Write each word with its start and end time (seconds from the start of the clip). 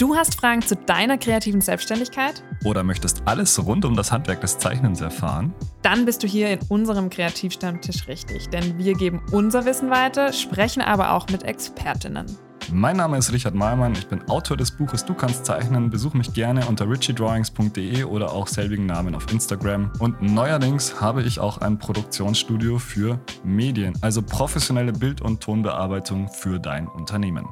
Du 0.00 0.16
hast 0.16 0.40
Fragen 0.40 0.62
zu 0.62 0.76
deiner 0.76 1.18
kreativen 1.18 1.60
Selbstständigkeit? 1.60 2.42
Oder 2.64 2.82
möchtest 2.82 3.20
alles 3.26 3.62
rund 3.62 3.84
um 3.84 3.94
das 3.94 4.10
Handwerk 4.10 4.40
des 4.40 4.56
Zeichnens 4.56 5.02
erfahren? 5.02 5.52
Dann 5.82 6.06
bist 6.06 6.22
du 6.22 6.26
hier 6.26 6.48
in 6.48 6.58
unserem 6.70 7.10
Kreativstammtisch 7.10 8.08
richtig, 8.08 8.48
denn 8.48 8.78
wir 8.78 8.94
geben 8.94 9.20
unser 9.30 9.66
Wissen 9.66 9.90
weiter, 9.90 10.32
sprechen 10.32 10.80
aber 10.80 11.12
auch 11.12 11.28
mit 11.28 11.42
Expertinnen. 11.42 12.24
Mein 12.72 12.96
Name 12.96 13.18
ist 13.18 13.30
Richard 13.30 13.54
Malmann, 13.54 13.92
ich 13.92 14.06
bin 14.06 14.26
Autor 14.30 14.56
des 14.56 14.70
Buches 14.70 15.04
Du 15.04 15.12
kannst 15.12 15.44
zeichnen. 15.44 15.90
Besuch 15.90 16.14
mich 16.14 16.32
gerne 16.32 16.64
unter 16.64 16.88
richiedrawings.de 16.88 18.04
oder 18.04 18.32
auch 18.32 18.46
selbigen 18.46 18.86
Namen 18.86 19.14
auf 19.14 19.30
Instagram. 19.30 19.92
Und 19.98 20.22
neuerdings 20.22 20.98
habe 20.98 21.22
ich 21.24 21.40
auch 21.40 21.58
ein 21.58 21.78
Produktionsstudio 21.78 22.78
für 22.78 23.20
Medien, 23.44 23.92
also 24.00 24.22
professionelle 24.22 24.94
Bild- 24.94 25.20
und 25.20 25.42
Tonbearbeitung 25.42 26.28
für 26.28 26.58
dein 26.58 26.88
Unternehmen. 26.88 27.44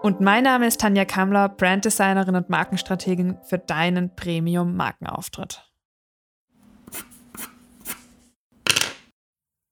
Und 0.00 0.20
mein 0.20 0.44
Name 0.44 0.68
ist 0.68 0.80
Tanja 0.80 1.04
Kammler, 1.04 1.48
Branddesignerin 1.48 2.36
und 2.36 2.48
Markenstrategin 2.48 3.36
für 3.42 3.58
deinen 3.58 4.14
Premium-Markenauftritt. 4.14 5.64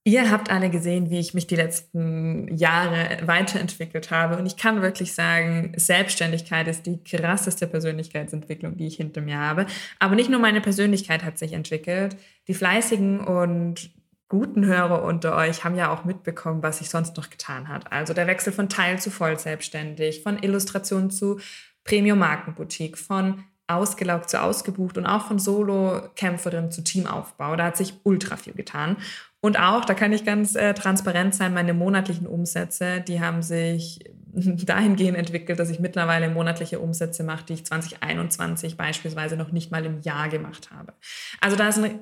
Ihr 0.03 0.31
habt 0.31 0.51
alle 0.51 0.71
gesehen, 0.71 1.11
wie 1.11 1.19
ich 1.19 1.35
mich 1.35 1.49
die 1.49 1.57
letzten 1.57 2.57
Jahre 2.57 3.19
weiterentwickelt 3.23 4.13
habe. 4.13 4.37
Und 4.37 4.47
ich 4.47 4.57
kann 4.57 4.83
wirklich 4.83 5.15
sagen, 5.15 5.73
Selbstständigkeit 5.77 6.69
ist 6.69 6.87
die 6.87 7.03
krasseste 7.03 7.67
Persönlichkeitsentwicklung, 7.67 8.77
die 8.77 8.87
ich 8.87 8.97
hinter 8.97 9.21
mir 9.21 9.39
habe. 9.39 9.67
Aber 9.99 10.15
nicht 10.15 10.31
nur 10.31 10.39
meine 10.39 10.61
Persönlichkeit 10.61 11.25
hat 11.25 11.39
sich 11.39 11.55
entwickelt. 11.55 12.17
Die 12.47 12.55
fleißigen 12.55 13.21
und 13.21 13.91
guten 14.29 14.65
Hörer 14.67 15.05
unter 15.05 15.37
euch 15.37 15.65
haben 15.65 15.77
ja 15.77 15.93
auch 15.93 16.05
mitbekommen, 16.05 16.63
was 16.63 16.79
sich 16.79 16.91
sonst 16.91 17.17
noch 17.17 17.31
getan 17.31 17.69
hat. 17.69 17.93
Also 17.93 18.13
der 18.13 18.27
Wechsel 18.27 18.53
von 18.53 18.69
Teil 18.69 18.99
zu 18.99 19.11
voll 19.11 19.39
selbstständig, 19.39 20.23
von 20.23 20.39
Illustration 20.43 21.11
zu 21.11 21.39
Premium-Markenboutique, 21.85 22.99
von 22.99 23.45
ausgelaugt 23.69 24.31
zu 24.31 24.41
ausgebucht 24.41 24.97
und 24.97 25.07
auch 25.07 25.27
von 25.27 25.39
Solo-Kämpferin 25.39 26.71
zu 26.71 26.83
Teamaufbau. 26.83 27.57
Da 27.57 27.67
hat 27.67 27.77
sich 27.77 27.95
ultra 28.05 28.37
viel 28.37 28.53
getan. 28.53 28.97
Und 29.41 29.59
auch, 29.59 29.85
da 29.85 29.95
kann 29.95 30.13
ich 30.13 30.25
ganz 30.25 30.55
äh, 30.55 30.75
transparent 30.75 31.35
sein, 31.35 31.55
meine 31.55 31.75
monatlichen 31.75 32.27
Umsätze, 32.27 33.01
die 33.01 33.21
haben 33.21 33.43
sich 33.43 34.01
dahingehend 34.35 35.17
entwickelt, 35.17 35.59
dass 35.59 35.71
ich 35.71 35.81
mittlerweile 35.81 36.29
monatliche 36.29 36.79
Umsätze 36.79 37.23
mache, 37.23 37.45
die 37.47 37.55
ich 37.55 37.67
2021 37.67 38.77
beispielsweise 38.77 39.37
noch 39.37 39.53
nicht 39.53 39.71
mal 39.71 39.85
im 39.85 40.01
Jahr 40.01 40.29
gemacht 40.29 40.71
habe. 40.71 40.95
Also 41.41 41.57
da 41.57 41.69
ist 41.69 41.79
ein 41.79 42.01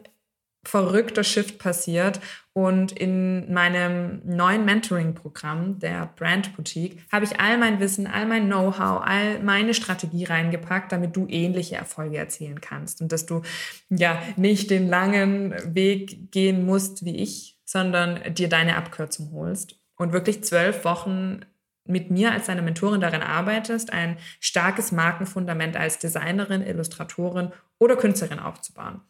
verrückter 0.65 1.25
Shift 1.25 1.59
passiert. 1.59 2.21
Und 2.53 2.93
in 2.93 3.53
meinem 3.53 4.23
neuen 4.25 4.65
Mentoring-Programm, 4.65 5.81
der 5.81 6.13
Brand 6.15 6.55
Boutique, 6.55 7.03
habe 7.11 7.25
ich 7.25 7.41
all 7.41 7.59
mein 7.59 7.81
Wissen, 7.81 8.07
all 8.07 8.27
mein 8.27 8.47
Know-how, 8.47 9.03
all 9.03 9.41
meine 9.43 9.75
Strategie 9.75 10.25
reingepackt, 10.25 10.93
damit 10.93 11.17
du 11.17 11.27
ähnliche 11.29 11.75
Erfolge 11.75 12.17
erzielen 12.17 12.61
kannst 12.61 13.01
und 13.01 13.11
dass 13.11 13.27
du 13.27 13.43
ja 13.91 14.23
nicht 14.37 14.71
den 14.71 14.89
langen 14.89 15.53
Weg 15.75 16.31
gehen 16.31 16.65
musst 16.65 17.05
wie 17.05 17.17
ich, 17.17 17.59
sondern 17.65 18.21
dir 18.35 18.49
deine 18.49 18.77
Abkürzung 18.77 19.33
holst 19.33 19.81
und 19.97 20.13
wirklich 20.13 20.45
zwölf 20.45 20.85
Wochen 20.85 21.41
mit 21.87 22.11
mir 22.11 22.33
als 22.33 22.47
deine 22.47 22.63
Mentorin 22.63 23.01
daran 23.01 23.23
arbeitest, 23.23 23.93
ein 23.93 24.17
starkes 24.41 24.91
Markenfundament 24.91 25.77
als 25.77 25.99
Designerin, 25.99 26.63
Illustratorin 26.63 27.53
oder 27.79 27.97
Künstlerin 27.97 28.39
aufzubauen. 28.39 29.01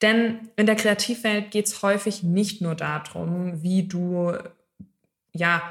Denn 0.00 0.48
in 0.56 0.66
der 0.66 0.76
Kreativwelt 0.76 1.50
geht 1.50 1.66
es 1.66 1.82
häufig 1.82 2.22
nicht 2.22 2.62
nur 2.62 2.74
darum, 2.74 3.62
wie 3.62 3.86
du 3.86 4.32
ja 5.32 5.62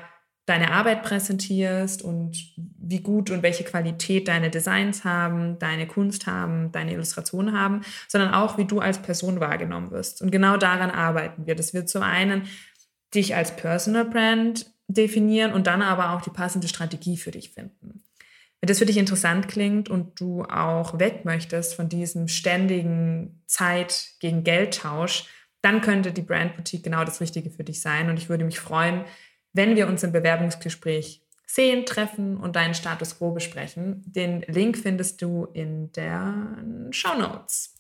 deine 0.46 0.72
Arbeit 0.72 1.04
präsentierst 1.04 2.02
und 2.02 2.54
wie 2.58 3.00
gut 3.00 3.30
und 3.30 3.42
welche 3.42 3.64
Qualität 3.64 4.28
deine 4.28 4.50
Designs 4.50 5.06
haben, 5.06 5.58
deine 5.60 5.88
Kunst 5.88 6.28
haben, 6.28 6.72
deine 6.72 6.94
Illustrationen 6.94 7.58
haben, 7.58 7.82
sondern 8.08 8.34
auch, 8.34 8.58
wie 8.58 8.66
du 8.66 8.80
als 8.80 9.02
Person 9.02 9.40
wahrgenommen 9.40 9.92
wirst. 9.92 10.22
Und 10.22 10.32
genau 10.32 10.58
daran 10.58 10.92
arbeiten 10.92 11.46
wir. 11.46 11.56
Das 11.56 11.74
wird 11.74 11.90
zum 11.90 12.04
einen 12.04 12.48
dich 13.14 13.36
als 13.36 13.56
Personal 13.56 14.06
Brand 14.06 14.66
definieren 14.94 15.54
und 15.54 15.68
dann 15.68 15.82
aber 15.82 16.12
auch 16.12 16.22
die 16.22 16.30
passende 16.30 16.68
Strategie 16.68 17.18
für 17.18 17.32
dich 17.32 17.52
finden. 17.52 18.04
Wenn 18.60 18.68
das 18.68 18.80
für 18.80 18.86
dich 18.86 18.98
interessant 18.98 19.48
klingt 19.48 19.90
und 19.90 20.20
du 20.20 20.44
auch 20.44 21.00
weg 21.00 21.26
möchtest 21.26 21.74
von 21.74 21.90
diesem 21.90 22.28
ständigen 22.28 23.42
Zeit 23.48 24.12
gegen 24.20 24.44
Geldtausch, 24.44 25.26
dann 25.62 25.82
könnte 25.82 26.12
die 26.12 26.22
Brand 26.22 26.56
Boutique 26.56 26.84
genau 26.84 27.04
das 27.04 27.22
Richtige 27.22 27.50
für 27.50 27.64
dich 27.64 27.82
sein. 27.82 28.10
Und 28.10 28.18
ich 28.18 28.30
würde 28.30 28.46
mich 28.46 28.60
freuen, 28.60 29.06
wenn 29.54 29.76
wir 29.76 29.88
uns 29.88 30.04
im 30.04 30.12
Bewerbungsgespräch 30.12 31.22
sehen, 31.48 31.86
treffen 31.86 32.38
und 32.38 32.56
deinen 32.56 32.74
Status 32.74 33.18
quo 33.18 33.32
besprechen. 33.32 34.04
Den 34.06 34.42
Link 34.42 34.78
findest 34.78 35.22
du 35.22 35.46
in 35.54 35.92
den 35.94 36.92
Show 36.92 37.18
Notes. 37.18 37.76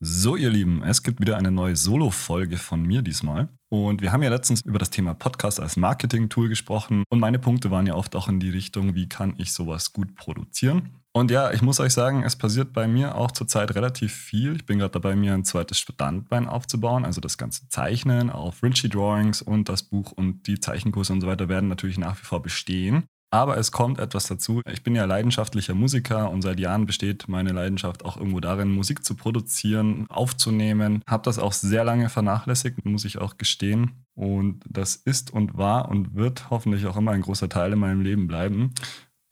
So, 0.00 0.36
ihr 0.36 0.48
Lieben, 0.48 0.84
es 0.84 1.02
gibt 1.02 1.20
wieder 1.20 1.36
eine 1.36 1.50
neue 1.50 1.74
Solo-Folge 1.74 2.56
von 2.56 2.82
mir 2.82 3.02
diesmal. 3.02 3.48
Und 3.68 4.00
wir 4.00 4.12
haben 4.12 4.22
ja 4.22 4.30
letztens 4.30 4.60
über 4.60 4.78
das 4.78 4.90
Thema 4.90 5.12
Podcast 5.12 5.58
als 5.58 5.76
Marketing-Tool 5.76 6.48
gesprochen. 6.48 7.02
Und 7.08 7.18
meine 7.18 7.40
Punkte 7.40 7.72
waren 7.72 7.84
ja 7.84 7.96
oft 7.96 8.14
auch 8.14 8.28
in 8.28 8.38
die 8.38 8.50
Richtung, 8.50 8.94
wie 8.94 9.08
kann 9.08 9.34
ich 9.38 9.52
sowas 9.52 9.92
gut 9.92 10.14
produzieren. 10.14 10.90
Und 11.12 11.32
ja, 11.32 11.50
ich 11.50 11.62
muss 11.62 11.80
euch 11.80 11.92
sagen, 11.92 12.22
es 12.22 12.36
passiert 12.36 12.72
bei 12.72 12.86
mir 12.86 13.16
auch 13.16 13.32
zurzeit 13.32 13.74
relativ 13.74 14.12
viel. 14.12 14.54
Ich 14.54 14.66
bin 14.66 14.78
gerade 14.78 14.92
dabei, 14.92 15.16
mir 15.16 15.34
ein 15.34 15.44
zweites 15.44 15.80
Standbein 15.80 16.46
aufzubauen. 16.46 17.04
Also 17.04 17.20
das 17.20 17.36
ganze 17.36 17.68
Zeichnen 17.68 18.30
auf 18.30 18.62
Rinchy 18.62 18.88
Drawings 18.88 19.42
und 19.42 19.68
das 19.68 19.82
Buch 19.82 20.12
und 20.12 20.46
die 20.46 20.60
Zeichenkurse 20.60 21.12
und 21.12 21.22
so 21.22 21.26
weiter 21.26 21.48
werden 21.48 21.68
natürlich 21.68 21.98
nach 21.98 22.16
wie 22.20 22.24
vor 22.24 22.40
bestehen. 22.40 23.02
Aber 23.30 23.58
es 23.58 23.72
kommt 23.72 23.98
etwas 23.98 24.26
dazu. 24.26 24.62
Ich 24.70 24.82
bin 24.82 24.94
ja 24.94 25.04
leidenschaftlicher 25.04 25.74
Musiker 25.74 26.30
und 26.30 26.42
seit 26.42 26.58
Jahren 26.58 26.86
besteht 26.86 27.28
meine 27.28 27.52
Leidenschaft 27.52 28.04
auch 28.04 28.16
irgendwo 28.16 28.40
darin, 28.40 28.70
Musik 28.70 29.04
zu 29.04 29.14
produzieren, 29.14 30.06
aufzunehmen. 30.08 31.02
Habe 31.06 31.24
das 31.24 31.38
auch 31.38 31.52
sehr 31.52 31.84
lange 31.84 32.08
vernachlässigt, 32.08 32.84
muss 32.86 33.04
ich 33.04 33.18
auch 33.18 33.36
gestehen. 33.36 34.06
Und 34.14 34.64
das 34.68 34.96
ist 34.96 35.30
und 35.30 35.58
war 35.58 35.90
und 35.90 36.14
wird 36.14 36.48
hoffentlich 36.50 36.86
auch 36.86 36.96
immer 36.96 37.12
ein 37.12 37.20
großer 37.20 37.48
Teil 37.48 37.72
in 37.72 37.78
meinem 37.78 38.00
Leben 38.00 38.26
bleiben. 38.26 38.72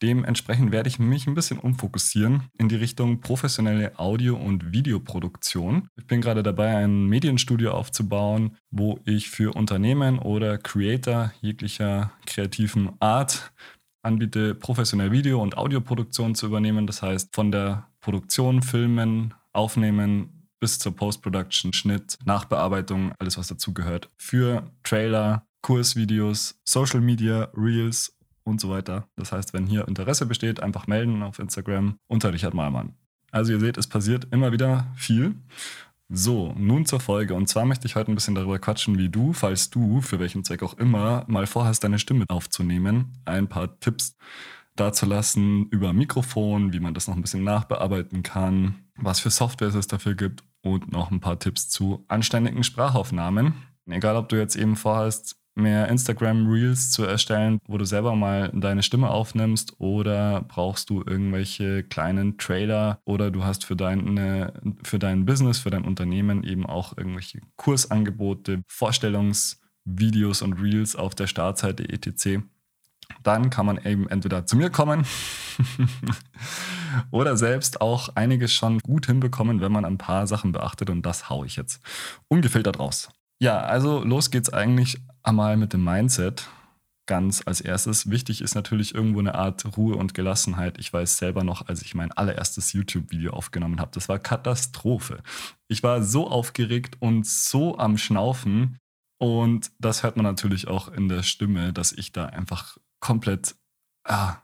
Dementsprechend 0.03 0.71
werde 0.71 0.89
ich 0.89 0.99
mich 0.99 1.25
ein 1.25 1.33
bisschen 1.33 1.57
umfokussieren 1.57 2.43
in 2.59 2.69
die 2.69 2.75
Richtung 2.75 3.19
professionelle 3.19 3.97
Audio- 3.97 4.37
und 4.37 4.71
Videoproduktion. 4.71 5.89
Ich 5.95 6.05
bin 6.05 6.21
gerade 6.21 6.43
dabei, 6.43 6.77
ein 6.77 7.07
Medienstudio 7.07 7.71
aufzubauen, 7.71 8.57
wo 8.69 8.99
ich 9.05 9.31
für 9.31 9.55
Unternehmen 9.55 10.19
oder 10.19 10.59
Creator 10.59 11.31
jeglicher 11.41 12.11
kreativen 12.27 12.91
Art 12.99 13.51
anbiete, 14.07 14.55
professionell 14.55 15.11
Video- 15.11 15.41
und 15.41 15.57
Audioproduktion 15.57 16.33
zu 16.33 16.47
übernehmen. 16.47 16.87
Das 16.87 17.01
heißt, 17.01 17.35
von 17.35 17.51
der 17.51 17.87
Produktion, 17.99 18.63
Filmen, 18.63 19.33
Aufnehmen 19.53 20.47
bis 20.59 20.79
zur 20.79 20.95
Post-Production, 20.95 21.73
Schnitt, 21.73 22.17
Nachbearbeitung, 22.25 23.13
alles 23.19 23.37
was 23.37 23.47
dazugehört. 23.47 24.09
Für 24.17 24.71
Trailer, 24.83 25.45
Kursvideos, 25.61 26.59
Social 26.63 27.01
Media, 27.01 27.49
Reels 27.55 28.17
und 28.43 28.61
so 28.61 28.69
weiter. 28.69 29.07
Das 29.15 29.31
heißt, 29.31 29.53
wenn 29.53 29.67
hier 29.67 29.87
Interesse 29.87 30.25
besteht, 30.25 30.63
einfach 30.63 30.87
melden 30.87 31.21
auf 31.21 31.39
Instagram 31.39 31.99
unter 32.07 32.33
Richard 32.33 32.53
Malmann. 32.53 32.95
Also 33.31 33.51
ihr 33.51 33.59
seht, 33.59 33.77
es 33.77 33.87
passiert 33.87 34.27
immer 34.31 34.51
wieder 34.51 34.87
viel. 34.95 35.35
So, 36.09 36.53
nun 36.57 36.85
zur 36.85 37.01
Folge. 37.01 37.33
Und 37.33 37.47
zwar 37.47 37.65
möchte 37.65 37.85
ich 37.85 37.95
heute 37.95 38.11
ein 38.11 38.15
bisschen 38.15 38.35
darüber 38.35 38.59
quatschen, 38.59 38.97
wie 38.97 39.09
du, 39.09 39.33
falls 39.33 39.69
du, 39.69 39.99
für 39.99 40.19
welchen 40.19 40.43
Zweck 40.45 40.63
auch 40.63 40.77
immer, 40.77 41.25
mal 41.27 41.47
vorhast, 41.47 41.83
deine 41.83 41.99
Stimme 41.99 42.23
aufzunehmen, 42.29 43.17
ein 43.25 43.49
paar 43.49 43.77
Tipps 43.81 44.15
dazulassen 44.77 45.67
über 45.69 45.91
Mikrofon, 45.91 46.71
wie 46.71 46.79
man 46.79 46.93
das 46.93 47.07
noch 47.07 47.15
ein 47.15 47.21
bisschen 47.21 47.43
nachbearbeiten 47.43 48.23
kann, 48.23 48.75
was 48.95 49.19
für 49.19 49.31
Softwares 49.31 49.75
es 49.75 49.87
dafür 49.87 50.15
gibt 50.15 50.43
und 50.61 50.91
noch 50.91 51.11
ein 51.11 51.19
paar 51.19 51.39
Tipps 51.39 51.67
zu 51.67 52.05
anständigen 52.07 52.63
Sprachaufnahmen. 52.63 53.53
Egal, 53.85 54.15
ob 54.15 54.29
du 54.29 54.37
jetzt 54.37 54.55
eben 54.55 54.75
vorhast, 54.75 55.37
mehr 55.57 55.87
Instagram-Reels 55.89 56.91
zu 56.91 57.03
erstellen, 57.03 57.59
wo 57.67 57.77
du 57.77 57.85
selber 57.85 58.15
mal 58.15 58.51
deine 58.53 58.83
Stimme 58.83 59.09
aufnimmst 59.09 59.73
oder 59.79 60.41
brauchst 60.47 60.89
du 60.89 61.03
irgendwelche 61.05 61.83
kleinen 61.83 62.37
Trailer 62.37 62.99
oder 63.05 63.31
du 63.31 63.43
hast 63.43 63.65
für, 63.65 63.75
deine, 63.75 64.53
für 64.83 64.99
dein 64.99 65.25
Business, 65.25 65.59
für 65.59 65.69
dein 65.69 65.83
Unternehmen 65.83 66.43
eben 66.43 66.65
auch 66.65 66.97
irgendwelche 66.97 67.41
Kursangebote, 67.55 68.61
Vorstellungsvideos 68.67 70.41
und 70.41 70.53
Reels 70.61 70.95
auf 70.95 71.15
der 71.15 71.27
Startseite 71.27 71.89
etc. 71.89 72.43
Dann 73.23 73.49
kann 73.49 73.65
man 73.65 73.77
eben 73.83 74.07
entweder 74.09 74.45
zu 74.45 74.57
mir 74.57 74.69
kommen 74.69 75.05
oder 77.11 77.37
selbst 77.37 77.81
auch 77.81 78.09
einiges 78.15 78.53
schon 78.53 78.79
gut 78.79 79.07
hinbekommen, 79.07 79.61
wenn 79.61 79.71
man 79.71 79.85
ein 79.85 79.97
paar 79.97 80.27
Sachen 80.27 80.51
beachtet 80.51 80.89
und 80.89 81.05
das 81.05 81.29
haue 81.29 81.45
ich 81.45 81.55
jetzt 81.55 81.81
ungefiltert 82.27 82.79
raus. 82.79 83.09
Ja, 83.39 83.59
also 83.59 84.03
los 84.03 84.31
geht's 84.31 84.51
eigentlich 84.51 84.99
einmal 85.27 85.57
mit 85.57 85.73
dem 85.73 85.83
Mindset. 85.83 86.47
Ganz 87.05 87.41
als 87.45 87.61
erstes. 87.61 88.09
Wichtig 88.09 88.41
ist 88.41 88.55
natürlich 88.55 88.93
irgendwo 88.93 89.19
eine 89.19 89.35
Art 89.35 89.77
Ruhe 89.77 89.95
und 89.95 90.13
Gelassenheit. 90.13 90.77
Ich 90.77 90.91
weiß 90.91 91.17
selber 91.17 91.43
noch, 91.43 91.67
als 91.67 91.81
ich 91.81 91.95
mein 91.95 92.11
allererstes 92.11 92.73
YouTube-Video 92.73 93.31
aufgenommen 93.31 93.79
habe, 93.79 93.91
das 93.93 94.09
war 94.09 94.19
Katastrophe. 94.19 95.21
Ich 95.67 95.83
war 95.83 96.03
so 96.03 96.27
aufgeregt 96.27 96.97
und 96.99 97.25
so 97.25 97.77
am 97.77 97.97
Schnaufen. 97.97 98.77
Und 99.19 99.71
das 99.79 100.03
hört 100.03 100.17
man 100.17 100.25
natürlich 100.25 100.67
auch 100.67 100.89
in 100.89 101.07
der 101.07 101.23
Stimme, 101.23 101.71
dass 101.71 101.91
ich 101.91 102.11
da 102.11 102.25
einfach 102.25 102.77
komplett, 102.99 103.55
ah, 104.03 104.37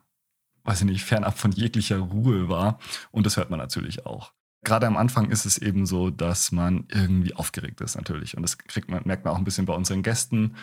weiß 0.63 0.81
ich 0.81 0.87
nicht, 0.87 1.03
fernab 1.03 1.37
von 1.37 1.51
jeglicher 1.51 1.99
Ruhe 1.99 2.47
war. 2.49 2.79
Und 3.11 3.25
das 3.25 3.37
hört 3.37 3.49
man 3.49 3.59
natürlich 3.59 4.05
auch. 4.05 4.31
Gerade 4.63 4.87
am 4.87 4.97
Anfang 4.97 5.29
ist 5.29 5.45
es 5.45 5.57
eben 5.57 5.85
so, 5.85 6.09
dass 6.09 6.51
man 6.51 6.85
irgendwie 6.89 7.33
aufgeregt 7.33 7.81
ist 7.81 7.95
natürlich. 7.95 8.35
Und 8.37 8.43
das 8.43 8.57
kriegt 8.57 8.89
man, 8.89 9.01
merkt 9.05 9.25
man 9.25 9.33
auch 9.33 9.37
ein 9.37 9.43
bisschen 9.43 9.65
bei 9.65 9.73
unseren 9.73 10.03
Gästen, 10.03 10.55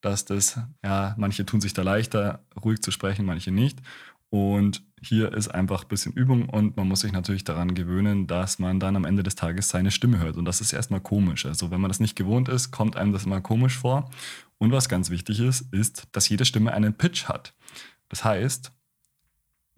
dass 0.00 0.24
das, 0.24 0.60
ja, 0.84 1.14
manche 1.16 1.46
tun 1.46 1.60
sich 1.60 1.74
da 1.74 1.82
leichter, 1.82 2.44
ruhig 2.62 2.82
zu 2.82 2.90
sprechen, 2.90 3.24
manche 3.24 3.50
nicht. 3.50 3.80
Und 4.28 4.82
hier 5.00 5.32
ist 5.32 5.48
einfach 5.48 5.82
ein 5.82 5.88
bisschen 5.88 6.12
Übung 6.12 6.48
und 6.48 6.76
man 6.76 6.88
muss 6.88 7.00
sich 7.00 7.12
natürlich 7.12 7.44
daran 7.44 7.74
gewöhnen, 7.74 8.26
dass 8.26 8.58
man 8.58 8.80
dann 8.80 8.96
am 8.96 9.04
Ende 9.04 9.22
des 9.22 9.36
Tages 9.36 9.68
seine 9.68 9.90
Stimme 9.90 10.18
hört. 10.18 10.36
Und 10.36 10.44
das 10.44 10.60
ist 10.60 10.72
erstmal 10.72 11.00
komisch. 11.00 11.46
Also 11.46 11.70
wenn 11.70 11.80
man 11.80 11.88
das 11.90 12.00
nicht 12.00 12.16
gewohnt 12.16 12.48
ist, 12.48 12.70
kommt 12.70 12.96
einem 12.96 13.12
das 13.12 13.24
immer 13.24 13.40
komisch 13.40 13.78
vor. 13.78 14.10
Und 14.58 14.72
was 14.72 14.88
ganz 14.88 15.10
wichtig 15.10 15.40
ist, 15.40 15.72
ist, 15.72 16.08
dass 16.12 16.28
jede 16.28 16.44
Stimme 16.44 16.72
einen 16.72 16.94
Pitch 16.94 17.26
hat. 17.26 17.54
Das 18.08 18.24
heißt, 18.24 18.72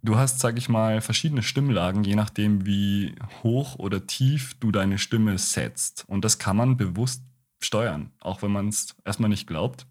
du 0.03 0.17
hast, 0.17 0.41
sag 0.41 0.59
ich 0.59 0.69
mal, 0.69 1.01
verschiedene 1.01 1.43
Stimmlagen, 1.43 2.05
je 2.05 2.15
nachdem, 2.15 2.67
wie 2.67 3.15
hoch 3.43 3.77
oder 3.77 4.07
tief 4.07 4.55
du 4.61 4.71
deine 4.73 4.99
Stimme 4.99 5.39
setzt. 5.39 6.05
Und 6.09 6.25
das 6.25 6.39
kann 6.39 6.57
man 6.57 6.77
bewusst 6.77 7.23
steuern, 7.61 8.13
auch 8.21 8.43
wenn 8.43 8.53
man 8.53 8.69
es 8.69 8.95
erstmal 9.05 9.31
nicht 9.31 9.47
glaubt 9.47 9.87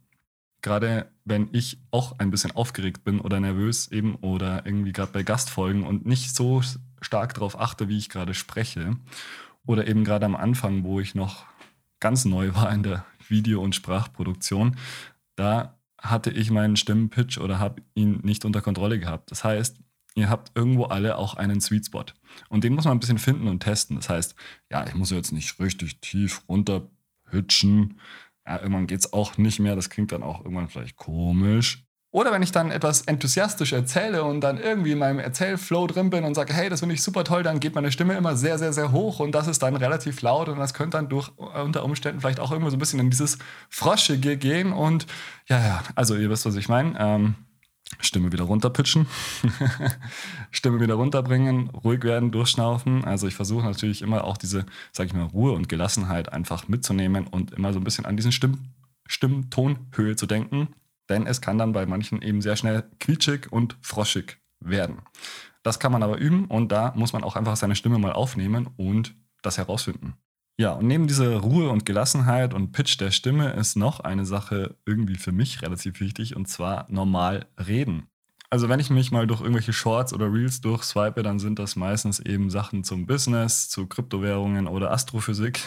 gerade 0.61 1.09
wenn 1.25 1.49
ich 1.51 1.79
auch 1.91 2.19
ein 2.19 2.31
bisschen 2.31 2.51
aufgeregt 2.51 3.03
bin 3.03 3.19
oder 3.19 3.39
nervös 3.39 3.91
eben 3.91 4.15
oder 4.15 4.65
irgendwie 4.65 4.91
gerade 4.91 5.11
bei 5.11 5.23
Gastfolgen 5.23 5.83
und 5.83 6.05
nicht 6.05 6.35
so 6.35 6.61
stark 7.01 7.33
darauf 7.35 7.59
achte, 7.59 7.87
wie 7.89 7.97
ich 7.97 8.09
gerade 8.09 8.33
spreche 8.33 8.97
oder 9.65 9.87
eben 9.87 10.03
gerade 10.03 10.25
am 10.25 10.35
Anfang, 10.35 10.83
wo 10.83 10.99
ich 10.99 11.15
noch 11.15 11.45
ganz 11.99 12.25
neu 12.25 12.53
war 12.55 12.71
in 12.71 12.83
der 12.83 13.05
Video- 13.27 13.61
und 13.61 13.75
Sprachproduktion, 13.75 14.77
da 15.35 15.77
hatte 16.01 16.31
ich 16.31 16.51
meinen 16.51 16.75
Stimmenpitch 16.75 17.37
oder 17.37 17.59
habe 17.59 17.81
ihn 17.95 18.19
nicht 18.23 18.45
unter 18.45 18.61
Kontrolle 18.61 18.99
gehabt. 18.99 19.31
Das 19.31 19.43
heißt, 19.43 19.77
ihr 20.17 20.29
habt 20.29 20.51
irgendwo 20.55 20.85
alle 20.85 21.17
auch 21.17 21.35
einen 21.35 21.61
Sweet 21.61 21.85
Spot. 21.85 22.05
Und 22.49 22.63
den 22.63 22.73
muss 22.73 22.85
man 22.85 22.97
ein 22.97 22.99
bisschen 22.99 23.19
finden 23.19 23.47
und 23.47 23.61
testen. 23.61 23.95
Das 23.95 24.09
heißt, 24.09 24.35
ja, 24.71 24.85
ich 24.87 24.95
muss 24.95 25.11
jetzt 25.11 25.31
nicht 25.31 25.59
richtig 25.59 26.01
tief 26.01 26.43
runter 26.49 26.89
pitchen, 27.29 27.99
ja, 28.45 28.59
irgendwann 28.59 28.87
geht 28.87 28.99
es 28.99 29.13
auch 29.13 29.37
nicht 29.37 29.59
mehr. 29.59 29.75
Das 29.75 29.89
klingt 29.89 30.11
dann 30.11 30.23
auch 30.23 30.43
irgendwann 30.43 30.69
vielleicht 30.69 30.95
komisch. 30.95 31.83
Oder 32.11 32.31
wenn 32.31 32.41
ich 32.41 32.53
dann 32.53 32.71
etwas 32.71 33.01
enthusiastisch 33.01 33.73
erzähle 33.73 34.23
und 34.23 34.39
dann 34.39 34.57
irgendwie 34.57 34.93
in 34.93 34.97
meinem 34.97 35.19
Erzählflow 35.19 35.87
drin 35.87 36.09
bin 36.09 36.23
und 36.23 36.35
sage, 36.35 36.53
hey, 36.53 36.69
das 36.69 36.79
finde 36.79 36.95
ich 36.95 37.03
super 37.03 37.25
toll, 37.25 37.43
dann 37.43 37.59
geht 37.59 37.75
meine 37.75 37.91
Stimme 37.91 38.15
immer 38.15 38.37
sehr, 38.37 38.57
sehr, 38.57 38.71
sehr 38.71 38.93
hoch 38.93 39.19
und 39.19 39.33
das 39.33 39.47
ist 39.47 39.61
dann 39.61 39.75
relativ 39.75 40.21
laut 40.21 40.47
und 40.47 40.57
das 40.57 40.73
könnte 40.73 40.97
dann 40.97 41.09
durch 41.09 41.29
unter 41.37 41.83
Umständen 41.83 42.21
vielleicht 42.21 42.39
auch 42.39 42.51
irgendwo 42.51 42.69
so 42.69 42.77
ein 42.77 42.79
bisschen 42.79 43.01
in 43.01 43.09
dieses 43.09 43.37
Froschige 43.69 44.37
gehen 44.37 44.71
und 44.71 45.05
ja, 45.49 45.59
ja, 45.59 45.83
also 45.95 46.15
ihr 46.15 46.29
wisst, 46.29 46.45
was 46.45 46.55
ich 46.55 46.69
meine. 46.69 46.95
Ähm, 46.97 47.35
Stimme 47.99 48.31
wieder 48.31 48.43
runterpitchen, 48.43 49.07
Stimme 50.51 50.79
wieder 50.79 50.95
runterbringen, 50.95 51.69
ruhig 51.69 52.03
werden, 52.03 52.31
durchschnaufen. 52.31 53.03
Also 53.05 53.27
ich 53.27 53.35
versuche 53.35 53.65
natürlich 53.65 54.01
immer 54.01 54.23
auch 54.23 54.37
diese, 54.37 54.65
sag 54.91 55.07
ich 55.07 55.13
mal, 55.13 55.23
Ruhe 55.23 55.53
und 55.53 55.69
Gelassenheit 55.69 56.31
einfach 56.31 56.67
mitzunehmen 56.67 57.27
und 57.27 57.53
immer 57.53 57.73
so 57.73 57.79
ein 57.79 57.83
bisschen 57.83 58.05
an 58.05 58.17
diesen 58.17 58.31
Stimm 58.31 58.59
Stimmtonhöhe 59.07 60.17
zu 60.17 60.25
denken. 60.25 60.69
Denn 61.09 61.25
es 61.25 61.39
kann 61.39 61.57
dann 61.57 61.71
bei 61.71 61.85
manchen 61.85 62.21
eben 62.21 62.41
sehr 62.41 62.57
schnell 62.57 62.83
quietschig 62.99 63.51
und 63.51 63.77
froschig 63.81 64.37
werden. 64.59 64.97
Das 65.63 65.79
kann 65.79 65.91
man 65.91 66.03
aber 66.03 66.17
üben 66.17 66.45
und 66.45 66.71
da 66.71 66.93
muss 66.95 67.13
man 67.13 67.23
auch 67.23 67.35
einfach 67.35 67.55
seine 67.55 67.75
Stimme 67.75 67.99
mal 67.99 68.11
aufnehmen 68.11 68.69
und 68.75 69.15
das 69.41 69.57
herausfinden. 69.57 70.15
Ja, 70.59 70.71
und 70.71 70.87
neben 70.87 71.05
dieser 71.05 71.37
Ruhe 71.37 71.69
und 71.69 71.85
Gelassenheit 71.85 72.53
und 72.53 72.71
Pitch 72.71 72.99
der 72.99 73.11
Stimme 73.11 73.51
ist 73.53 73.75
noch 73.75 73.99
eine 73.99 74.25
Sache 74.25 74.75
irgendwie 74.85 75.15
für 75.15 75.31
mich 75.31 75.61
relativ 75.61 75.99
wichtig 75.99 76.35
und 76.35 76.47
zwar 76.47 76.87
normal 76.89 77.45
reden. 77.59 78.07
Also 78.49 78.69
wenn 78.69 78.79
ich 78.79 78.89
mich 78.89 79.11
mal 79.11 79.27
durch 79.27 79.41
irgendwelche 79.41 79.73
Shorts 79.73 80.13
oder 80.13 80.31
Reels 80.31 80.61
durchswipe, 80.61 81.21
dann 81.21 81.37
sind 81.37 81.59
das 81.59 81.75
meistens 81.75 82.19
eben 82.19 82.49
Sachen 82.49 82.85
zum 82.85 83.05
Business, 83.05 83.69
zu 83.69 83.87
Kryptowährungen 83.87 84.67
oder 84.67 84.91
Astrophysik. 84.91 85.59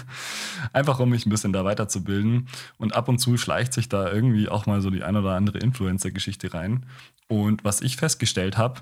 Einfach 0.72 0.98
um 0.98 1.10
mich 1.10 1.26
ein 1.26 1.30
bisschen 1.30 1.52
da 1.52 1.64
weiterzubilden. 1.64 2.48
Und 2.76 2.94
ab 2.94 3.08
und 3.08 3.18
zu 3.18 3.36
schleicht 3.36 3.72
sich 3.72 3.88
da 3.88 4.10
irgendwie 4.12 4.48
auch 4.48 4.66
mal 4.66 4.80
so 4.80 4.90
die 4.90 5.04
ein 5.04 5.16
oder 5.16 5.36
andere 5.36 5.58
Influencer-Geschichte 5.58 6.52
rein. 6.52 6.86
Und 7.28 7.62
was 7.62 7.80
ich 7.80 7.96
festgestellt 7.96 8.58
habe, 8.58 8.80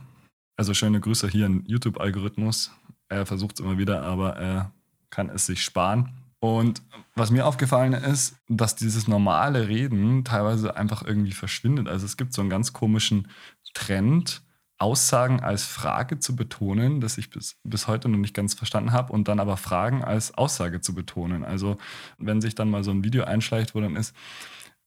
also 0.56 0.72
schöne 0.72 1.00
Grüße 1.00 1.28
hier 1.28 1.44
an 1.44 1.62
YouTube-Algorithmus. 1.66 2.72
Er 3.10 3.26
versucht 3.26 3.60
es 3.60 3.64
immer 3.64 3.76
wieder, 3.76 4.02
aber 4.02 4.36
er 4.36 4.72
kann 5.16 5.30
es 5.30 5.46
sich 5.46 5.64
sparen. 5.64 6.10
Und 6.40 6.82
was 7.14 7.30
mir 7.30 7.46
aufgefallen 7.46 7.94
ist, 7.94 8.36
dass 8.48 8.76
dieses 8.76 9.08
normale 9.08 9.66
Reden 9.66 10.24
teilweise 10.24 10.76
einfach 10.76 11.02
irgendwie 11.02 11.32
verschwindet. 11.32 11.88
Also 11.88 12.04
es 12.04 12.18
gibt 12.18 12.34
so 12.34 12.42
einen 12.42 12.50
ganz 12.50 12.74
komischen 12.74 13.28
Trend, 13.72 14.42
Aussagen 14.78 15.40
als 15.40 15.64
Frage 15.64 16.18
zu 16.18 16.36
betonen, 16.36 17.00
das 17.00 17.16
ich 17.16 17.30
bis, 17.30 17.56
bis 17.64 17.88
heute 17.88 18.10
noch 18.10 18.18
nicht 18.18 18.34
ganz 18.34 18.52
verstanden 18.52 18.92
habe, 18.92 19.10
und 19.10 19.26
dann 19.26 19.40
aber 19.40 19.56
Fragen 19.56 20.04
als 20.04 20.34
Aussage 20.34 20.82
zu 20.82 20.94
betonen. 20.94 21.46
Also 21.46 21.78
wenn 22.18 22.42
sich 22.42 22.54
dann 22.54 22.68
mal 22.68 22.84
so 22.84 22.90
ein 22.90 23.02
Video 23.02 23.24
einschleicht, 23.24 23.74
wo 23.74 23.80
dann 23.80 23.96
ist, 23.96 24.14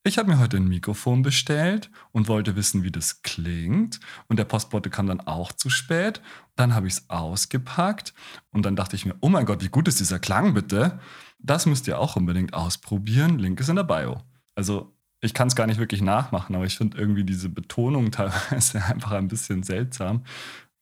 ich 0.03 0.17
habe 0.17 0.29
mir 0.29 0.39
heute 0.39 0.57
ein 0.57 0.67
Mikrofon 0.67 1.21
bestellt 1.21 1.91
und 2.11 2.27
wollte 2.27 2.55
wissen, 2.55 2.83
wie 2.83 2.91
das 2.91 3.21
klingt. 3.21 3.99
Und 4.27 4.39
der 4.39 4.45
Postbote 4.45 4.89
kam 4.89 5.07
dann 5.07 5.19
auch 5.21 5.51
zu 5.51 5.69
spät. 5.69 6.21
Dann 6.55 6.73
habe 6.73 6.87
ich 6.87 6.93
es 6.93 7.09
ausgepackt 7.09 8.13
und 8.51 8.65
dann 8.65 8.75
dachte 8.75 8.95
ich 8.95 9.05
mir, 9.05 9.15
oh 9.19 9.29
mein 9.29 9.45
Gott, 9.45 9.61
wie 9.63 9.69
gut 9.69 9.87
ist 9.87 9.99
dieser 9.99 10.19
Klang 10.19 10.53
bitte? 10.53 10.99
Das 11.37 11.65
müsst 11.65 11.87
ihr 11.87 11.99
auch 11.99 12.15
unbedingt 12.15 12.53
ausprobieren. 12.53 13.39
Link 13.39 13.59
ist 13.59 13.69
in 13.69 13.75
der 13.75 13.83
Bio. 13.83 14.21
Also 14.55 14.93
ich 15.21 15.33
kann 15.33 15.49
es 15.49 15.55
gar 15.55 15.67
nicht 15.67 15.79
wirklich 15.79 16.01
nachmachen, 16.01 16.55
aber 16.55 16.65
ich 16.65 16.77
finde 16.77 16.97
irgendwie 16.97 17.25
diese 17.25 17.49
Betonung 17.49 18.11
teilweise 18.11 18.83
einfach 18.85 19.11
ein 19.11 19.27
bisschen 19.27 19.63
seltsam. 19.63 20.23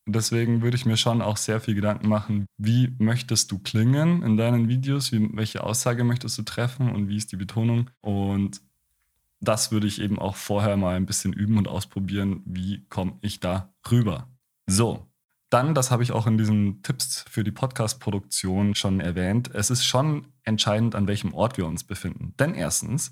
deswegen 0.06 0.62
würde 0.62 0.78
ich 0.78 0.86
mir 0.86 0.96
schon 0.96 1.22
auch 1.22 1.38
sehr 1.38 1.60
viel 1.60 1.76
Gedanken 1.76 2.08
machen, 2.08 2.46
wie 2.58 2.96
möchtest 3.00 3.52
du 3.52 3.60
klingen 3.60 4.24
in 4.24 4.38
deinen 4.38 4.70
Videos, 4.70 5.12
wie, 5.12 5.30
welche 5.36 5.64
Aussage 5.64 6.04
möchtest 6.04 6.38
du 6.38 6.44
treffen 6.44 6.92
und 6.92 7.10
wie 7.10 7.18
ist 7.18 7.32
die 7.32 7.36
Betonung. 7.36 7.90
Und 8.02 8.62
das 9.40 9.72
würde 9.72 9.88
ich 9.88 10.02
eben 10.02 10.20
auch 10.20 10.36
vorher 10.36 10.78
mal 10.78 10.96
ein 10.96 11.06
bisschen 11.06 11.34
üben 11.34 11.58
und 11.58 11.68
ausprobieren, 11.68 12.42
wie 12.46 12.86
komme 12.90 13.18
ich 13.22 13.40
da 13.40 13.74
rüber. 13.90 14.28
So, 14.66 15.08
dann, 15.50 15.74
das 15.74 15.92
habe 15.92 16.04
ich 16.04 16.12
auch 16.12 16.28
in 16.28 16.38
diesen 16.38 16.82
Tipps 16.82 17.24
für 17.30 17.44
die 17.44 17.52
Podcast-Produktion 17.52 18.76
schon 18.76 19.00
erwähnt, 19.00 19.50
es 19.54 19.70
ist 19.70 19.86
schon 19.86 20.28
entscheidend, 20.44 20.96
an 20.96 21.08
welchem 21.08 21.34
Ort 21.34 21.58
wir 21.58 21.66
uns 21.66 21.84
befinden. 21.84 22.34
Denn 22.38 22.54
erstens 22.54 23.12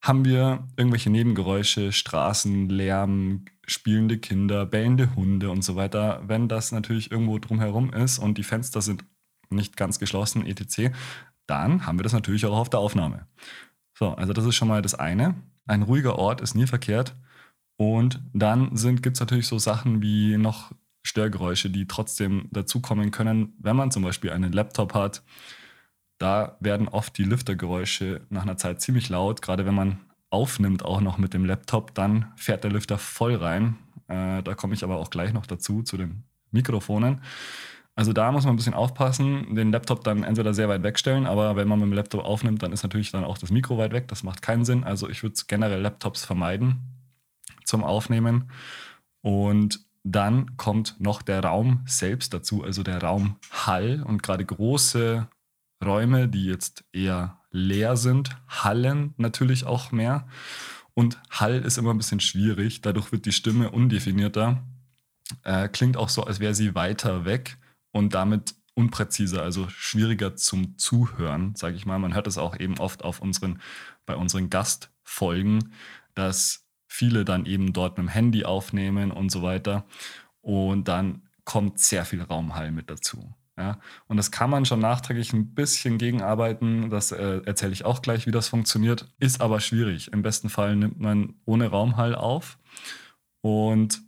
haben 0.00 0.24
wir 0.24 0.68
irgendwelche 0.76 1.10
Nebengeräusche, 1.10 1.92
Straßen, 1.92 2.68
Lärm, 2.68 3.46
spielende 3.66 4.18
Kinder, 4.18 4.66
bellende 4.66 5.16
Hunde 5.16 5.50
und 5.50 5.62
so 5.62 5.74
weiter. 5.74 6.22
Wenn 6.26 6.48
das 6.48 6.70
natürlich 6.70 7.10
irgendwo 7.10 7.38
drumherum 7.38 7.92
ist 7.92 8.18
und 8.18 8.38
die 8.38 8.44
Fenster 8.44 8.80
sind 8.80 9.04
nicht 9.50 9.76
ganz 9.76 9.98
geschlossen, 9.98 10.46
etc., 10.46 10.92
dann 11.46 11.86
haben 11.86 11.98
wir 11.98 12.02
das 12.02 12.12
natürlich 12.12 12.44
auch 12.46 12.58
auf 12.58 12.70
der 12.70 12.80
Aufnahme. 12.80 13.26
So, 13.98 14.10
also 14.10 14.32
das 14.32 14.44
ist 14.44 14.54
schon 14.54 14.68
mal 14.68 14.80
das 14.80 14.94
eine. 14.94 15.34
Ein 15.66 15.82
ruhiger 15.82 16.20
Ort 16.20 16.40
ist 16.40 16.54
nie 16.54 16.68
verkehrt. 16.68 17.16
Und 17.76 18.20
dann 18.32 18.70
gibt 19.02 19.16
es 19.16 19.20
natürlich 19.20 19.48
so 19.48 19.58
Sachen 19.58 20.02
wie 20.02 20.36
noch 20.36 20.72
Störgeräusche, 21.02 21.68
die 21.68 21.88
trotzdem 21.88 22.48
dazukommen 22.52 23.10
können, 23.10 23.54
wenn 23.58 23.74
man 23.74 23.90
zum 23.90 24.04
Beispiel 24.04 24.30
einen 24.30 24.52
Laptop 24.52 24.94
hat. 24.94 25.24
Da 26.18 26.56
werden 26.60 26.86
oft 26.86 27.18
die 27.18 27.24
Lüftergeräusche 27.24 28.20
nach 28.30 28.42
einer 28.42 28.56
Zeit 28.56 28.80
ziemlich 28.80 29.08
laut, 29.08 29.42
gerade 29.42 29.66
wenn 29.66 29.74
man 29.74 29.98
aufnimmt 30.30 30.84
auch 30.84 31.00
noch 31.00 31.18
mit 31.18 31.34
dem 31.34 31.44
Laptop, 31.44 31.94
dann 31.94 32.32
fährt 32.36 32.62
der 32.62 32.70
Lüfter 32.70 32.98
voll 32.98 33.34
rein. 33.34 33.78
Äh, 34.06 34.42
da 34.42 34.54
komme 34.54 34.74
ich 34.74 34.84
aber 34.84 34.98
auch 34.98 35.10
gleich 35.10 35.32
noch 35.32 35.46
dazu, 35.46 35.82
zu 35.82 35.96
den 35.96 36.22
Mikrofonen. 36.52 37.22
Also 37.98 38.12
da 38.12 38.30
muss 38.30 38.44
man 38.44 38.54
ein 38.54 38.56
bisschen 38.56 38.74
aufpassen, 38.74 39.56
den 39.56 39.72
Laptop 39.72 40.04
dann 40.04 40.22
entweder 40.22 40.54
sehr 40.54 40.68
weit 40.68 40.84
wegstellen, 40.84 41.26
aber 41.26 41.56
wenn 41.56 41.66
man 41.66 41.80
mit 41.80 41.88
dem 41.88 41.94
Laptop 41.94 42.24
aufnimmt, 42.24 42.62
dann 42.62 42.70
ist 42.70 42.84
natürlich 42.84 43.10
dann 43.10 43.24
auch 43.24 43.38
das 43.38 43.50
Mikro 43.50 43.76
weit 43.76 43.92
weg. 43.92 44.06
Das 44.06 44.22
macht 44.22 44.40
keinen 44.40 44.64
Sinn. 44.64 44.84
Also 44.84 45.08
ich 45.08 45.24
würde 45.24 45.34
generell 45.48 45.80
Laptops 45.80 46.24
vermeiden 46.24 46.78
zum 47.64 47.82
Aufnehmen. 47.82 48.52
Und 49.20 49.80
dann 50.04 50.56
kommt 50.56 50.94
noch 51.00 51.22
der 51.22 51.42
Raum 51.42 51.80
selbst 51.86 52.32
dazu, 52.32 52.62
also 52.62 52.84
der 52.84 53.02
Raumhall. 53.02 54.04
Und 54.04 54.22
gerade 54.22 54.44
große 54.44 55.26
Räume, 55.84 56.28
die 56.28 56.44
jetzt 56.44 56.84
eher 56.92 57.40
leer 57.50 57.96
sind, 57.96 58.36
hallen 58.46 59.12
natürlich 59.16 59.64
auch 59.64 59.90
mehr. 59.90 60.28
Und 60.94 61.20
Hall 61.30 61.56
ist 61.64 61.78
immer 61.78 61.94
ein 61.94 61.98
bisschen 61.98 62.20
schwierig, 62.20 62.80
dadurch 62.80 63.10
wird 63.10 63.26
die 63.26 63.32
Stimme 63.32 63.72
undefinierter. 63.72 64.62
Äh, 65.42 65.66
klingt 65.66 65.96
auch 65.96 66.10
so, 66.10 66.22
als 66.22 66.38
wäre 66.38 66.54
sie 66.54 66.76
weiter 66.76 67.24
weg 67.24 67.58
und 67.92 68.14
damit 68.14 68.54
unpräziser, 68.74 69.42
also 69.42 69.68
schwieriger 69.68 70.36
zum 70.36 70.78
Zuhören, 70.78 71.54
sage 71.56 71.76
ich 71.76 71.84
mal. 71.84 71.98
Man 71.98 72.14
hört 72.14 72.28
es 72.28 72.38
auch 72.38 72.58
eben 72.58 72.78
oft 72.78 73.02
auf 73.02 73.20
unseren, 73.20 73.60
bei 74.06 74.14
unseren 74.14 74.50
Gastfolgen, 74.50 75.72
dass 76.14 76.64
viele 76.86 77.24
dann 77.24 77.44
eben 77.44 77.72
dort 77.72 77.98
mit 77.98 78.06
dem 78.06 78.08
Handy 78.08 78.44
aufnehmen 78.44 79.10
und 79.10 79.30
so 79.30 79.42
weiter. 79.42 79.84
Und 80.40 80.86
dann 80.86 81.22
kommt 81.44 81.80
sehr 81.80 82.04
viel 82.04 82.22
Raumhall 82.22 82.70
mit 82.70 82.88
dazu. 82.88 83.34
Ja, 83.56 83.80
und 84.06 84.16
das 84.16 84.30
kann 84.30 84.50
man 84.50 84.64
schon 84.64 84.78
nachträglich 84.78 85.32
ein 85.32 85.54
bisschen 85.54 85.98
gegenarbeiten. 85.98 86.90
Das 86.90 87.10
äh, 87.10 87.40
erzähle 87.44 87.72
ich 87.72 87.84
auch 87.84 88.02
gleich, 88.02 88.28
wie 88.28 88.30
das 88.30 88.46
funktioniert. 88.46 89.12
Ist 89.18 89.40
aber 89.40 89.58
schwierig. 89.58 90.12
Im 90.12 90.22
besten 90.22 90.48
Fall 90.48 90.76
nimmt 90.76 91.00
man 91.00 91.34
ohne 91.44 91.66
Raumhall 91.66 92.14
auf. 92.14 92.58
Und 93.40 94.00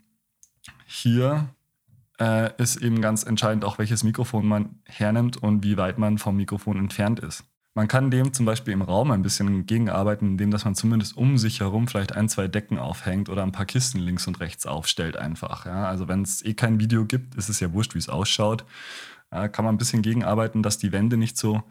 hier 0.86 1.48
äh, 2.20 2.50
ist 2.58 2.76
eben 2.76 3.00
ganz 3.00 3.24
entscheidend 3.24 3.64
auch, 3.64 3.78
welches 3.78 4.04
Mikrofon 4.04 4.46
man 4.46 4.80
hernimmt 4.84 5.36
und 5.38 5.64
wie 5.64 5.76
weit 5.76 5.98
man 5.98 6.18
vom 6.18 6.36
Mikrofon 6.36 6.78
entfernt 6.78 7.20
ist. 7.20 7.44
Man 7.74 7.86
kann 7.86 8.10
dem 8.10 8.32
zum 8.32 8.46
Beispiel 8.46 8.74
im 8.74 8.82
Raum 8.82 9.12
ein 9.12 9.22
bisschen 9.22 9.64
gegenarbeiten, 9.64 10.26
indem 10.26 10.50
dass 10.50 10.64
man 10.64 10.74
zumindest 10.74 11.16
um 11.16 11.38
sich 11.38 11.60
herum 11.60 11.86
vielleicht 11.86 12.14
ein, 12.14 12.28
zwei 12.28 12.48
Decken 12.48 12.78
aufhängt 12.78 13.28
oder 13.28 13.44
ein 13.44 13.52
paar 13.52 13.64
Kisten 13.64 14.00
links 14.00 14.26
und 14.26 14.40
rechts 14.40 14.66
aufstellt 14.66 15.16
einfach. 15.16 15.66
Ja? 15.66 15.88
Also 15.88 16.08
wenn 16.08 16.22
es 16.22 16.44
eh 16.44 16.54
kein 16.54 16.80
Video 16.80 17.04
gibt, 17.04 17.36
ist 17.36 17.48
es 17.48 17.60
ja 17.60 17.72
wurscht, 17.72 17.94
wie 17.94 18.00
es 18.00 18.08
ausschaut. 18.08 18.64
Ja, 19.32 19.46
kann 19.46 19.64
man 19.64 19.76
ein 19.76 19.78
bisschen 19.78 20.02
gegenarbeiten, 20.02 20.64
dass 20.64 20.78
die 20.78 20.90
Wände 20.90 21.16
nicht 21.16 21.38
so 21.38 21.62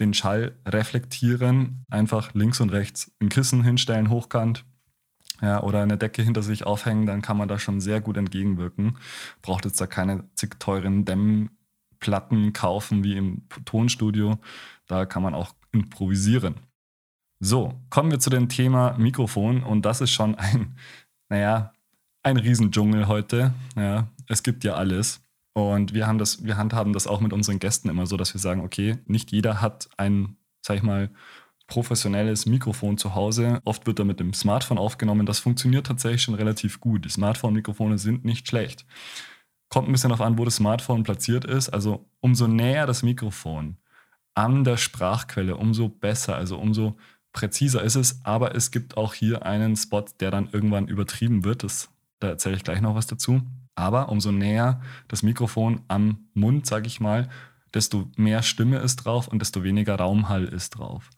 den 0.00 0.12
Schall 0.12 0.56
reflektieren. 0.66 1.84
Einfach 1.88 2.34
links 2.34 2.60
und 2.60 2.70
rechts 2.70 3.12
ein 3.20 3.28
Kissen 3.28 3.62
hinstellen, 3.62 4.10
hochkant. 4.10 4.64
Ja, 5.40 5.62
oder 5.62 5.82
eine 5.82 5.98
Decke 5.98 6.22
hinter 6.22 6.42
sich 6.42 6.64
aufhängen, 6.64 7.06
dann 7.06 7.22
kann 7.22 7.36
man 7.36 7.48
da 7.48 7.58
schon 7.58 7.80
sehr 7.80 8.00
gut 8.00 8.16
entgegenwirken. 8.16 8.98
Braucht 9.42 9.64
jetzt 9.64 9.80
da 9.80 9.86
keine 9.86 10.24
zig 10.34 10.58
teuren 10.58 11.04
Dämmplatten 11.04 12.52
kaufen 12.52 13.02
wie 13.02 13.16
im 13.16 13.42
Tonstudio, 13.64 14.38
da 14.86 15.06
kann 15.06 15.22
man 15.22 15.34
auch 15.34 15.54
improvisieren. 15.72 16.54
So, 17.40 17.74
kommen 17.90 18.10
wir 18.10 18.20
zu 18.20 18.30
dem 18.30 18.48
Thema 18.48 18.96
Mikrofon 18.96 19.62
und 19.62 19.84
das 19.84 20.00
ist 20.00 20.12
schon 20.12 20.34
ein, 20.36 20.76
naja, 21.28 21.72
ein 22.22 22.36
Riesendschungel 22.36 23.08
heute. 23.08 23.52
Ja, 23.76 24.08
es 24.28 24.42
gibt 24.42 24.64
ja 24.64 24.74
alles. 24.74 25.20
Und 25.52 25.94
wir 25.94 26.06
haben 26.06 26.18
das, 26.18 26.44
wir 26.44 26.56
handhaben 26.56 26.92
das 26.92 27.06
auch 27.06 27.20
mit 27.20 27.32
unseren 27.32 27.58
Gästen 27.58 27.88
immer 27.88 28.06
so, 28.06 28.16
dass 28.16 28.34
wir 28.34 28.40
sagen, 28.40 28.62
okay, 28.62 28.98
nicht 29.06 29.30
jeder 29.30 29.60
hat 29.60 29.88
ein, 29.96 30.36
sag 30.62 30.76
ich 30.76 30.82
mal, 30.82 31.10
professionelles 31.66 32.46
Mikrofon 32.46 32.98
zu 32.98 33.14
Hause. 33.14 33.60
Oft 33.64 33.86
wird 33.86 33.98
da 33.98 34.04
mit 34.04 34.20
dem 34.20 34.34
Smartphone 34.34 34.78
aufgenommen. 34.78 35.26
Das 35.26 35.38
funktioniert 35.38 35.86
tatsächlich 35.86 36.22
schon 36.22 36.34
relativ 36.34 36.80
gut. 36.80 37.04
Die 37.04 37.10
Smartphone-Mikrofone 37.10 37.98
sind 37.98 38.24
nicht 38.24 38.48
schlecht. 38.48 38.84
Kommt 39.68 39.88
ein 39.88 39.92
bisschen 39.92 40.10
darauf 40.10 40.26
an, 40.26 40.38
wo 40.38 40.44
das 40.44 40.56
Smartphone 40.56 41.04
platziert 41.04 41.44
ist. 41.44 41.70
Also 41.70 42.06
umso 42.20 42.46
näher 42.46 42.86
das 42.86 43.02
Mikrofon 43.02 43.78
an 44.34 44.64
der 44.64 44.76
Sprachquelle, 44.76 45.56
umso 45.56 45.88
besser, 45.88 46.36
also 46.36 46.58
umso 46.58 46.96
präziser 47.32 47.82
ist 47.82 47.96
es. 47.96 48.24
Aber 48.24 48.54
es 48.54 48.70
gibt 48.70 48.96
auch 48.96 49.14
hier 49.14 49.46
einen 49.46 49.76
Spot, 49.76 50.04
der 50.20 50.30
dann 50.30 50.48
irgendwann 50.52 50.88
übertrieben 50.88 51.44
wird. 51.44 51.62
Das, 51.62 51.88
da 52.20 52.28
erzähle 52.28 52.56
ich 52.56 52.64
gleich 52.64 52.80
noch 52.80 52.94
was 52.94 53.06
dazu. 53.06 53.42
Aber 53.74 54.10
umso 54.10 54.30
näher 54.30 54.80
das 55.08 55.22
Mikrofon 55.22 55.80
am 55.88 56.28
Mund, 56.34 56.66
sage 56.66 56.86
ich 56.86 57.00
mal, 57.00 57.28
desto 57.72 58.08
mehr 58.16 58.42
Stimme 58.42 58.78
ist 58.78 58.96
drauf 58.96 59.28
und 59.28 59.40
desto 59.40 59.64
weniger 59.64 59.96
Raumhall 59.96 60.44
ist 60.44 60.70
drauf. 60.70 61.10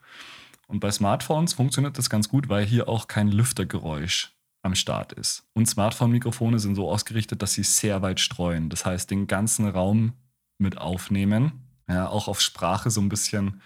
Und 0.66 0.80
bei 0.80 0.90
Smartphones 0.90 1.52
funktioniert 1.52 1.96
das 1.99 2.11
ganz 2.11 2.28
gut, 2.28 2.49
weil 2.49 2.64
hier 2.64 2.88
auch 2.88 3.06
kein 3.08 3.28
Lüftergeräusch 3.28 4.32
am 4.62 4.75
Start 4.75 5.12
ist. 5.12 5.44
Und 5.54 5.66
Smartphone-Mikrofone 5.66 6.58
sind 6.58 6.75
so 6.75 6.90
ausgerichtet, 6.90 7.42
dass 7.42 7.52
sie 7.52 7.62
sehr 7.62 8.02
weit 8.02 8.18
streuen. 8.20 8.68
Das 8.68 8.85
heißt, 8.85 9.11
den 9.11 9.26
ganzen 9.26 9.68
Raum 9.68 10.14
mit 10.58 10.78
aufnehmen 10.78 11.66
ja, 11.88 12.08
auch 12.08 12.28
auf 12.28 12.40
Sprache 12.40 12.90
so 12.90 13.00
ein 13.00 13.08
bisschen 13.08 13.61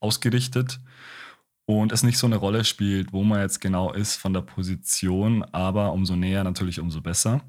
ausgerichtet 0.00 0.80
und 1.66 1.92
es 1.92 2.02
nicht 2.02 2.18
so 2.18 2.26
eine 2.26 2.36
Rolle 2.36 2.64
spielt, 2.64 3.12
wo 3.12 3.22
man 3.22 3.40
jetzt 3.40 3.60
genau 3.60 3.92
ist 3.92 4.16
von 4.16 4.32
der 4.32 4.42
Position, 4.42 5.42
aber 5.42 5.92
umso 5.92 6.16
näher 6.16 6.44
natürlich 6.44 6.80
umso 6.80 7.00
besser. 7.00 7.42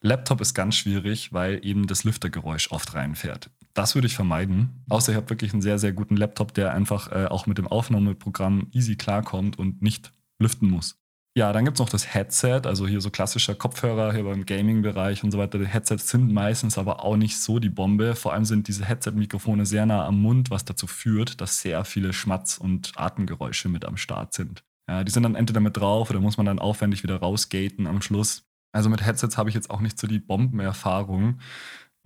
Laptop 0.00 0.40
ist 0.40 0.54
ganz 0.54 0.76
schwierig, 0.76 1.32
weil 1.32 1.64
eben 1.64 1.86
das 1.86 2.04
Lüftergeräusch 2.04 2.70
oft 2.70 2.94
reinfährt. 2.94 3.50
Das 3.76 3.94
würde 3.94 4.06
ich 4.06 4.16
vermeiden. 4.16 4.82
Außer 4.88 5.12
ihr 5.12 5.18
habt 5.18 5.28
wirklich 5.28 5.52
einen 5.52 5.60
sehr, 5.60 5.78
sehr 5.78 5.92
guten 5.92 6.16
Laptop, 6.16 6.54
der 6.54 6.72
einfach 6.72 7.12
äh, 7.12 7.26
auch 7.26 7.46
mit 7.46 7.58
dem 7.58 7.66
Aufnahmeprogramm 7.66 8.68
easy 8.72 8.96
klarkommt 8.96 9.58
und 9.58 9.82
nicht 9.82 10.12
lüften 10.38 10.70
muss. 10.70 10.98
Ja, 11.36 11.52
dann 11.52 11.66
gibt 11.66 11.76
es 11.76 11.80
noch 11.80 11.90
das 11.90 12.14
Headset, 12.14 12.62
also 12.64 12.86
hier 12.86 13.02
so 13.02 13.10
klassischer 13.10 13.54
Kopfhörer 13.54 14.14
hier 14.14 14.24
beim 14.24 14.46
Gaming-Bereich 14.46 15.22
und 15.22 15.30
so 15.30 15.36
weiter. 15.36 15.58
Die 15.58 15.66
Headsets 15.66 16.08
sind 16.08 16.32
meistens 16.32 16.78
aber 16.78 17.04
auch 17.04 17.18
nicht 17.18 17.38
so 17.38 17.58
die 17.58 17.68
Bombe. 17.68 18.14
Vor 18.14 18.32
allem 18.32 18.46
sind 18.46 18.66
diese 18.68 18.86
Headset-Mikrofone 18.86 19.66
sehr 19.66 19.84
nah 19.84 20.06
am 20.06 20.22
Mund, 20.22 20.50
was 20.50 20.64
dazu 20.64 20.86
führt, 20.86 21.42
dass 21.42 21.60
sehr 21.60 21.84
viele 21.84 22.14
Schmatz- 22.14 22.56
und 22.56 22.92
Atemgeräusche 22.96 23.68
mit 23.68 23.84
am 23.84 23.98
Start 23.98 24.32
sind. 24.32 24.64
Ja, 24.88 25.04
die 25.04 25.12
sind 25.12 25.24
dann 25.24 25.34
entweder 25.34 25.60
mit 25.60 25.76
drauf 25.76 26.08
oder 26.08 26.20
muss 26.20 26.38
man 26.38 26.46
dann 26.46 26.60
aufwendig 26.60 27.02
wieder 27.02 27.16
rausgaten 27.16 27.86
am 27.86 28.00
Schluss. 28.00 28.46
Also 28.72 28.88
mit 28.88 29.04
Headsets 29.04 29.36
habe 29.36 29.50
ich 29.50 29.54
jetzt 29.54 29.68
auch 29.68 29.80
nicht 29.80 29.98
so 29.98 30.06
die 30.06 30.18
Bombenerfahrung. 30.18 31.40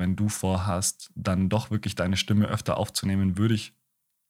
Wenn 0.00 0.16
du 0.16 0.30
vorhast, 0.30 1.10
dann 1.14 1.50
doch 1.50 1.70
wirklich 1.70 1.94
deine 1.94 2.16
Stimme 2.16 2.46
öfter 2.46 2.78
aufzunehmen, 2.78 3.36
würde 3.36 3.54
ich 3.54 3.74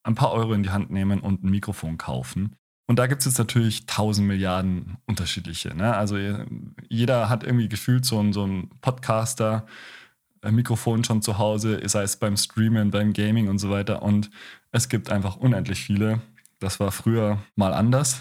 ein 0.03 0.15
paar 0.15 0.33
Euro 0.33 0.51
in 0.51 0.63
die 0.63 0.69
Hand 0.69 0.91
nehmen 0.91 1.21
und 1.21 1.43
ein 1.43 1.49
Mikrofon 1.49 1.97
kaufen. 1.97 2.57
Und 2.87 2.99
da 2.99 3.07
gibt 3.07 3.21
es 3.21 3.25
jetzt 3.25 3.37
natürlich 3.37 3.85
tausend 3.85 4.27
Milliarden 4.27 4.97
unterschiedliche. 5.05 5.73
Ne? 5.73 5.95
Also 5.95 6.17
jeder 6.89 7.29
hat 7.29 7.45
irgendwie 7.45 7.69
gefühlt 7.69 8.03
so 8.03 8.19
ein, 8.19 8.33
so 8.33 8.45
ein 8.45 8.69
Podcaster, 8.81 9.65
ein 10.41 10.55
Mikrofon 10.55 11.05
schon 11.05 11.21
zu 11.21 11.37
Hause, 11.37 11.79
sei 11.85 12.03
es 12.03 12.17
beim 12.17 12.35
Streamen, 12.35 12.91
beim 12.91 13.13
Gaming 13.13 13.47
und 13.47 13.59
so 13.59 13.69
weiter. 13.69 14.01
Und 14.01 14.29
es 14.73 14.89
gibt 14.89 15.09
einfach 15.09 15.37
unendlich 15.37 15.81
viele. 15.81 16.19
Das 16.59 16.81
war 16.81 16.91
früher 16.91 17.41
mal 17.55 17.73
anders. 17.73 18.19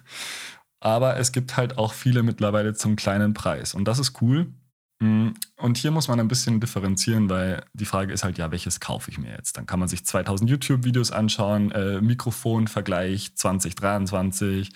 Aber 0.80 1.16
es 1.16 1.30
gibt 1.30 1.56
halt 1.56 1.78
auch 1.78 1.92
viele 1.92 2.24
mittlerweile 2.24 2.74
zum 2.74 2.96
kleinen 2.96 3.34
Preis. 3.34 3.72
Und 3.72 3.86
das 3.86 4.00
ist 4.00 4.20
cool. 4.20 4.52
Mm, 4.98 5.30
und 5.56 5.76
hier 5.78 5.90
muss 5.90 6.08
man 6.08 6.20
ein 6.20 6.28
bisschen 6.28 6.60
differenzieren, 6.60 7.28
weil 7.28 7.64
die 7.74 7.84
Frage 7.84 8.12
ist 8.12 8.24
halt, 8.24 8.38
ja, 8.38 8.50
welches 8.50 8.80
kaufe 8.80 9.10
ich 9.10 9.18
mir 9.18 9.30
jetzt? 9.32 9.56
Dann 9.56 9.66
kann 9.66 9.80
man 9.80 9.88
sich 9.88 10.04
2000 10.06 10.48
YouTube-Videos 10.48 11.10
anschauen, 11.10 11.70
äh, 11.72 12.00
Mikrofonvergleich 12.00 13.34
2023. 13.34 14.72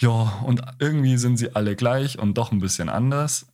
Ja, 0.00 0.10
und 0.44 0.62
irgendwie 0.78 1.16
sind 1.16 1.36
sie 1.36 1.54
alle 1.54 1.76
gleich 1.76 2.18
und 2.18 2.38
doch 2.38 2.52
ein 2.52 2.60
bisschen 2.60 2.88
anders. 2.88 3.46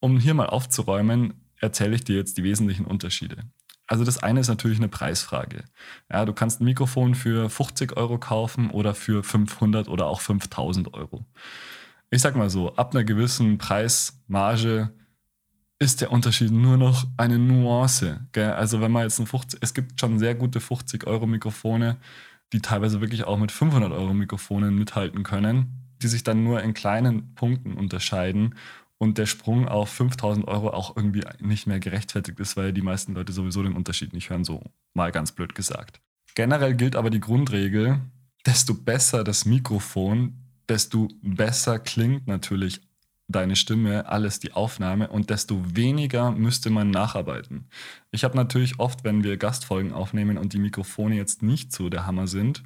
Um 0.00 0.18
hier 0.18 0.34
mal 0.34 0.46
aufzuräumen, 0.46 1.34
erzähle 1.56 1.94
ich 1.94 2.04
dir 2.04 2.16
jetzt 2.16 2.36
die 2.38 2.44
wesentlichen 2.44 2.84
Unterschiede. 2.84 3.44
Also 3.86 4.04
das 4.04 4.22
eine 4.22 4.40
ist 4.40 4.48
natürlich 4.48 4.78
eine 4.78 4.88
Preisfrage. 4.88 5.64
Ja, 6.10 6.24
du 6.24 6.32
kannst 6.32 6.60
ein 6.60 6.64
Mikrofon 6.64 7.14
für 7.14 7.50
50 7.50 7.96
Euro 7.96 8.18
kaufen 8.18 8.70
oder 8.70 8.94
für 8.94 9.22
500 9.22 9.88
oder 9.88 10.06
auch 10.06 10.20
5000 10.20 10.94
Euro 10.94 11.24
ich 12.12 12.20
sag 12.20 12.36
mal 12.36 12.50
so, 12.50 12.74
ab 12.76 12.94
einer 12.94 13.04
gewissen 13.04 13.56
Preismarge 13.56 14.90
ist 15.78 16.02
der 16.02 16.12
Unterschied 16.12 16.52
nur 16.52 16.76
noch 16.76 17.06
eine 17.16 17.38
Nuance. 17.38 18.20
Gell? 18.32 18.52
Also 18.52 18.82
wenn 18.82 18.92
man 18.92 19.04
jetzt 19.04 19.18
ein 19.18 19.26
50, 19.26 19.60
es 19.62 19.72
gibt 19.72 19.98
schon 19.98 20.18
sehr 20.18 20.34
gute 20.34 20.60
50 20.60 21.06
Euro 21.06 21.26
Mikrofone, 21.26 21.96
die 22.52 22.60
teilweise 22.60 23.00
wirklich 23.00 23.24
auch 23.24 23.38
mit 23.38 23.50
500 23.50 23.90
Euro 23.92 24.12
Mikrofonen 24.12 24.76
mithalten 24.76 25.22
können, 25.22 25.88
die 26.02 26.06
sich 26.06 26.22
dann 26.22 26.44
nur 26.44 26.62
in 26.62 26.74
kleinen 26.74 27.34
Punkten 27.34 27.72
unterscheiden 27.72 28.56
und 28.98 29.16
der 29.16 29.26
Sprung 29.26 29.66
auf 29.66 29.88
5000 29.88 30.46
Euro 30.46 30.68
auch 30.68 30.94
irgendwie 30.94 31.24
nicht 31.40 31.66
mehr 31.66 31.80
gerechtfertigt 31.80 32.38
ist, 32.40 32.58
weil 32.58 32.74
die 32.74 32.82
meisten 32.82 33.14
Leute 33.14 33.32
sowieso 33.32 33.62
den 33.62 33.74
Unterschied 33.74 34.12
nicht 34.12 34.28
hören, 34.28 34.44
so 34.44 34.62
mal 34.92 35.12
ganz 35.12 35.32
blöd 35.32 35.54
gesagt. 35.54 36.02
Generell 36.34 36.74
gilt 36.74 36.94
aber 36.94 37.08
die 37.08 37.20
Grundregel, 37.20 38.00
desto 38.44 38.74
besser 38.74 39.24
das 39.24 39.46
Mikrofon, 39.46 40.41
desto 40.72 41.08
besser 41.20 41.78
klingt 41.78 42.26
natürlich 42.26 42.80
deine 43.28 43.56
Stimme, 43.56 44.06
alles 44.08 44.40
die 44.40 44.54
Aufnahme 44.54 45.08
und 45.08 45.28
desto 45.28 45.60
weniger 45.76 46.30
müsste 46.30 46.70
man 46.70 46.90
nacharbeiten. 46.90 47.68
Ich 48.10 48.24
habe 48.24 48.36
natürlich 48.36 48.80
oft, 48.80 49.04
wenn 49.04 49.22
wir 49.22 49.36
Gastfolgen 49.36 49.92
aufnehmen 49.92 50.38
und 50.38 50.54
die 50.54 50.58
Mikrofone 50.58 51.14
jetzt 51.14 51.42
nicht 51.42 51.72
so 51.72 51.90
der 51.90 52.06
Hammer 52.06 52.26
sind, 52.26 52.62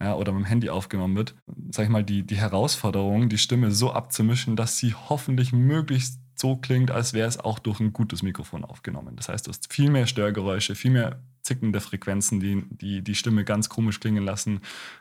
ja, 0.00 0.14
oder 0.14 0.32
mit 0.32 0.44
dem 0.44 0.46
Handy 0.46 0.70
aufgenommen 0.70 1.16
wird, 1.16 1.34
sag 1.70 1.84
ich 1.84 1.90
mal, 1.90 2.04
die, 2.04 2.24
die 2.24 2.36
Herausforderung, 2.36 3.28
die 3.28 3.38
Stimme 3.38 3.72
so 3.72 3.92
abzumischen, 3.92 4.54
dass 4.54 4.78
sie 4.78 4.94
hoffentlich 4.94 5.52
möglichst 5.52 6.20
so 6.36 6.56
klingt, 6.56 6.92
als 6.92 7.12
wäre 7.12 7.28
es 7.28 7.40
auch 7.40 7.58
durch 7.58 7.80
ein 7.80 7.92
gutes 7.92 8.22
Mikrofon 8.22 8.64
aufgenommen. 8.64 9.16
Das 9.16 9.28
heißt, 9.28 9.46
du 9.46 9.50
hast 9.50 9.72
viel 9.72 9.90
mehr 9.90 10.06
Störgeräusche, 10.06 10.76
viel 10.76 10.92
mehr 10.92 11.20
zickende 11.42 11.80
Frequenzen, 11.80 12.38
die 12.38 12.64
die, 12.70 13.02
die 13.02 13.14
Stimme 13.16 13.44
ganz 13.44 13.68
komisch 13.68 13.98
klingen 13.98 14.24
lassen, 14.24 14.60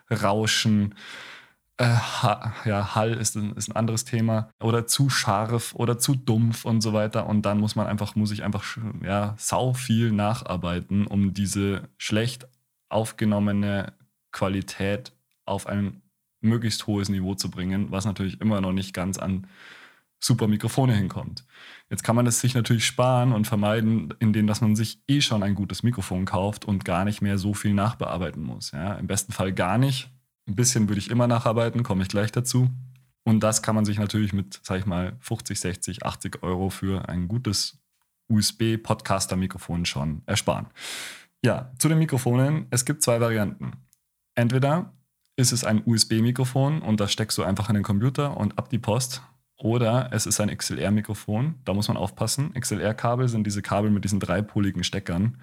Rauschen, 0.10 0.96
äh, 1.82 2.70
ja, 2.70 2.96
Hall 2.96 3.14
ist 3.14 3.36
ein, 3.36 3.56
ist 3.56 3.70
ein 3.70 3.76
anderes 3.76 4.06
Thema 4.06 4.52
oder 4.62 4.86
zu 4.86 5.10
scharf 5.10 5.74
oder 5.76 5.98
zu 5.98 6.16
dumpf 6.16 6.66
und 6.66 6.82
so 6.82 6.94
weiter. 6.94 7.28
Und 7.28 7.44
dann 7.44 7.60
muss 7.60 7.76
man 7.76 7.88
einfach, 7.88 8.16
muss 8.16 8.32
ich 8.32 8.44
einfach 8.44 8.78
ja, 9.04 9.36
sau 9.38 9.74
viel 9.74 10.12
nacharbeiten, 10.12 11.08
um 11.08 11.34
diese 11.34 11.90
schlecht 11.98 12.48
aufgenommene 12.90 13.94
Qualität 14.32 15.14
auf 15.46 15.68
ein 15.68 16.02
möglichst 16.42 16.88
hohes 16.88 17.10
Niveau 17.10 17.36
zu 17.36 17.50
bringen, 17.50 17.92
was 17.92 18.06
natürlich 18.06 18.42
immer 18.42 18.62
noch 18.62 18.74
nicht 18.74 18.94
ganz 18.94 19.18
an 19.18 19.48
super 20.20 20.48
Mikrofone 20.48 20.94
hinkommt. 20.94 21.46
Jetzt 21.90 22.04
kann 22.04 22.16
man 22.16 22.28
es 22.28 22.40
sich 22.40 22.54
natürlich 22.54 22.86
sparen 22.86 23.32
und 23.32 23.48
vermeiden, 23.48 24.14
indem 24.20 24.48
dass 24.48 24.62
man 24.62 24.76
sich 24.76 25.00
eh 25.08 25.20
schon 25.20 25.44
ein 25.44 25.56
gutes 25.56 25.84
Mikrofon 25.84 26.26
kauft 26.26 26.64
und 26.66 26.86
gar 26.86 27.06
nicht 27.06 27.22
mehr 27.22 27.38
so 27.38 27.54
viel 27.54 27.74
nachbearbeiten 27.74 28.44
muss. 28.44 28.72
Ja, 28.72 28.94
Im 28.94 29.08
besten 29.08 29.34
Fall 29.34 29.52
gar 29.52 29.78
nicht, 29.78 30.10
ein 30.48 30.56
bisschen 30.56 30.90
würde 30.90 31.00
ich 31.00 31.10
immer 31.10 31.28
nacharbeiten, 31.28 31.84
komme 31.84 32.04
ich 32.04 32.10
gleich 32.10 32.32
dazu. 32.32 32.70
Und 33.24 33.42
das 33.42 33.62
kann 33.62 33.76
man 33.76 33.86
sich 33.86 34.00
natürlich 34.00 34.34
mit, 34.34 34.60
sag 34.64 34.80
ich 34.80 34.86
mal, 34.86 35.16
50, 35.20 35.60
60, 35.60 36.06
80 36.06 36.44
Euro 36.44 36.70
für 36.70 37.08
ein 37.08 37.28
gutes 37.28 37.80
USB-Podcaster-Mikrofon 38.30 39.86
schon 39.86 40.24
ersparen. 40.26 40.68
Ja, 41.44 41.72
zu 41.78 41.90
den 41.90 42.00
Mikrofonen. 42.00 42.68
Es 42.70 42.86
gibt 42.86 43.04
zwei 43.04 43.20
Varianten. 43.20 43.74
Entweder 44.36 44.94
ist 45.36 45.52
es 45.52 45.64
ein 45.64 45.84
USB-Mikrofon 45.86 46.82
und 46.82 47.00
das 47.00 47.12
steckst 47.12 47.38
du 47.38 47.44
einfach 47.44 47.70
in 47.70 47.76
den 47.76 47.84
Computer 47.84 48.38
und 48.38 48.58
ab 48.58 48.70
die 48.70 48.80
Post. 48.80 49.22
Oder 49.58 50.10
es 50.12 50.26
ist 50.26 50.40
ein 50.40 50.56
XLR-Mikrofon. 50.56 51.56
Da 51.66 51.74
muss 51.76 51.88
man 51.88 51.98
aufpassen. 51.98 52.52
XLR-Kabel 52.54 53.28
sind 53.28 53.46
diese 53.46 53.62
Kabel 53.62 53.92
mit 53.92 54.04
diesen 54.04 54.20
dreipoligen 54.20 54.84
Steckern, 54.84 55.38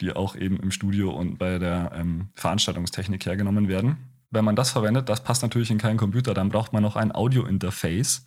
die 0.00 0.12
auch 0.12 0.36
eben 0.36 0.60
im 0.60 0.70
Studio 0.70 1.10
und 1.10 1.38
bei 1.38 1.58
der 1.58 1.92
ähm, 1.94 2.28
Veranstaltungstechnik 2.34 3.24
hergenommen 3.24 3.68
werden. 3.68 3.96
Wenn 4.32 4.46
man 4.46 4.56
das 4.56 4.70
verwendet, 4.70 5.10
das 5.10 5.22
passt 5.22 5.42
natürlich 5.42 5.70
in 5.70 5.78
keinen 5.78 5.98
Computer, 5.98 6.32
dann 6.32 6.48
braucht 6.48 6.72
man 6.72 6.82
noch 6.82 6.96
ein 6.96 7.14
Audio-Interface. 7.14 8.26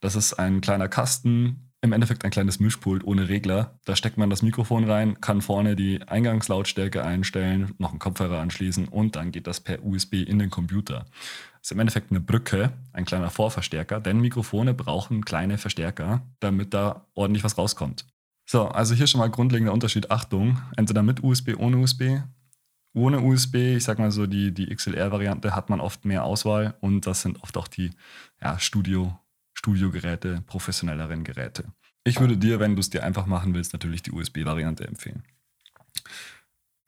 Das 0.00 0.14
ist 0.14 0.34
ein 0.34 0.60
kleiner 0.60 0.88
Kasten, 0.88 1.68
im 1.80 1.92
Endeffekt 1.92 2.24
ein 2.24 2.30
kleines 2.30 2.60
Mischpult 2.60 3.02
ohne 3.02 3.28
Regler. 3.28 3.76
Da 3.84 3.96
steckt 3.96 4.16
man 4.16 4.30
das 4.30 4.42
Mikrofon 4.42 4.88
rein, 4.88 5.20
kann 5.20 5.42
vorne 5.42 5.74
die 5.74 6.00
Eingangslautstärke 6.00 7.04
einstellen, 7.04 7.74
noch 7.78 7.90
einen 7.90 7.98
Kopfhörer 7.98 8.38
anschließen 8.38 8.86
und 8.86 9.16
dann 9.16 9.32
geht 9.32 9.48
das 9.48 9.58
per 9.58 9.84
USB 9.84 10.14
in 10.14 10.38
den 10.38 10.48
Computer. 10.48 11.06
Das 11.54 11.62
ist 11.62 11.72
im 11.72 11.80
Endeffekt 11.80 12.12
eine 12.12 12.20
Brücke, 12.20 12.72
ein 12.92 13.04
kleiner 13.04 13.30
Vorverstärker, 13.30 13.98
denn 13.98 14.20
Mikrofone 14.20 14.74
brauchen 14.74 15.24
kleine 15.24 15.58
Verstärker, 15.58 16.22
damit 16.38 16.72
da 16.72 17.08
ordentlich 17.14 17.42
was 17.42 17.58
rauskommt. 17.58 18.06
So, 18.48 18.68
also 18.68 18.94
hier 18.94 19.08
schon 19.08 19.18
mal 19.18 19.30
grundlegender 19.30 19.72
Unterschied. 19.72 20.12
Achtung, 20.12 20.62
entweder 20.76 21.02
mit 21.02 21.24
USB, 21.24 21.56
ohne 21.56 21.78
USB. 21.78 22.20
Ohne 22.94 23.20
USB, 23.20 23.76
ich 23.76 23.84
sag 23.84 23.98
mal 23.98 24.10
so, 24.10 24.26
die, 24.26 24.52
die 24.52 24.74
XLR-Variante 24.74 25.54
hat 25.54 25.70
man 25.70 25.80
oft 25.80 26.04
mehr 26.04 26.24
Auswahl 26.24 26.74
und 26.80 27.06
das 27.06 27.22
sind 27.22 27.42
oft 27.42 27.56
auch 27.56 27.68
die 27.68 27.90
ja, 28.40 28.58
Studio- 28.58 29.18
Studiogeräte, 29.54 30.42
professionelleren 30.46 31.22
Geräte. 31.22 31.64
Ich 32.04 32.18
würde 32.18 32.36
dir, 32.36 32.58
wenn 32.58 32.74
du 32.74 32.80
es 32.80 32.90
dir 32.90 33.04
einfach 33.04 33.26
machen 33.26 33.54
willst, 33.54 33.72
natürlich 33.72 34.02
die 34.02 34.10
USB-Variante 34.10 34.86
empfehlen. 34.86 35.22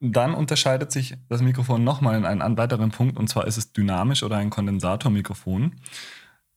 Dann 0.01 0.33
unterscheidet 0.33 0.91
sich 0.91 1.15
das 1.29 1.41
Mikrofon 1.41 1.85
nochmal 1.85 2.17
in 2.17 2.25
einen 2.25 2.57
weiteren 2.57 2.91
Punkt, 2.91 3.17
und 3.17 3.29
zwar 3.29 3.47
ist 3.47 3.55
es 3.55 3.71
dynamisch 3.71 4.23
oder 4.23 4.37
ein 4.37 4.49
Kondensatormikrofon. 4.49 5.75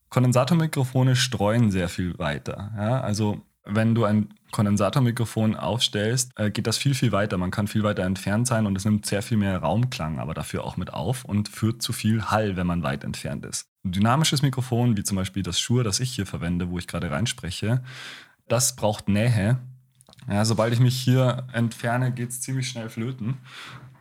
Kondensatormikrofone 0.09 1.14
streuen 1.14 1.71
sehr 1.71 1.88
viel 1.88 2.19
weiter. 2.19 2.73
Ja? 2.76 3.00
Also 3.00 3.43
wenn 3.69 3.95
du 3.95 4.05
ein 4.05 4.29
Kondensatormikrofon 4.51 5.55
aufstellst, 5.55 6.33
äh, 6.37 6.51
geht 6.51 6.67
das 6.67 6.79
viel, 6.79 6.95
viel 6.95 7.13
weiter. 7.13 7.37
Man 7.37 7.51
kann 7.51 7.69
viel 7.69 7.83
weiter 7.83 8.03
entfernt 8.05 8.47
sein 8.47 8.67
und 8.67 8.77
es 8.77 8.85
nimmt 8.85 9.07
sehr 9.07 9.23
viel 9.23 9.37
mehr 9.37 9.59
Raumklang, 9.59 10.19
aber 10.19 10.35
dafür 10.35 10.65
auch 10.65 10.77
mit 10.77 10.93
auf 10.93 11.25
und 11.25 11.49
führt 11.49 11.83
zu 11.83 11.93
viel 11.93 12.25
Hall, 12.25 12.57
wenn 12.57 12.67
man 12.67 12.83
weit 12.83 13.05
entfernt 13.05 13.45
ist. 13.45 13.67
Ein 13.85 13.93
dynamisches 13.93 14.43
Mikrofon, 14.43 14.97
wie 14.97 15.03
zum 15.03 15.17
Beispiel 15.17 15.43
das 15.43 15.61
Shure, 15.61 15.85
das 15.85 16.01
ich 16.01 16.11
hier 16.15 16.27
verwende, 16.27 16.71
wo 16.71 16.79
ich 16.79 16.87
gerade 16.87 17.11
reinspreche, 17.11 17.83
das 18.49 18.75
braucht 18.75 19.09
Nähe. 19.09 19.59
Ja, 20.29 20.45
sobald 20.45 20.73
ich 20.73 20.81
mich 20.81 20.99
hier 20.99 21.47
entferne, 21.53 22.13
geht 22.13 22.31
es 22.31 22.41
ziemlich 22.41 22.69
schnell 22.69 22.89
flöten. 22.89 23.37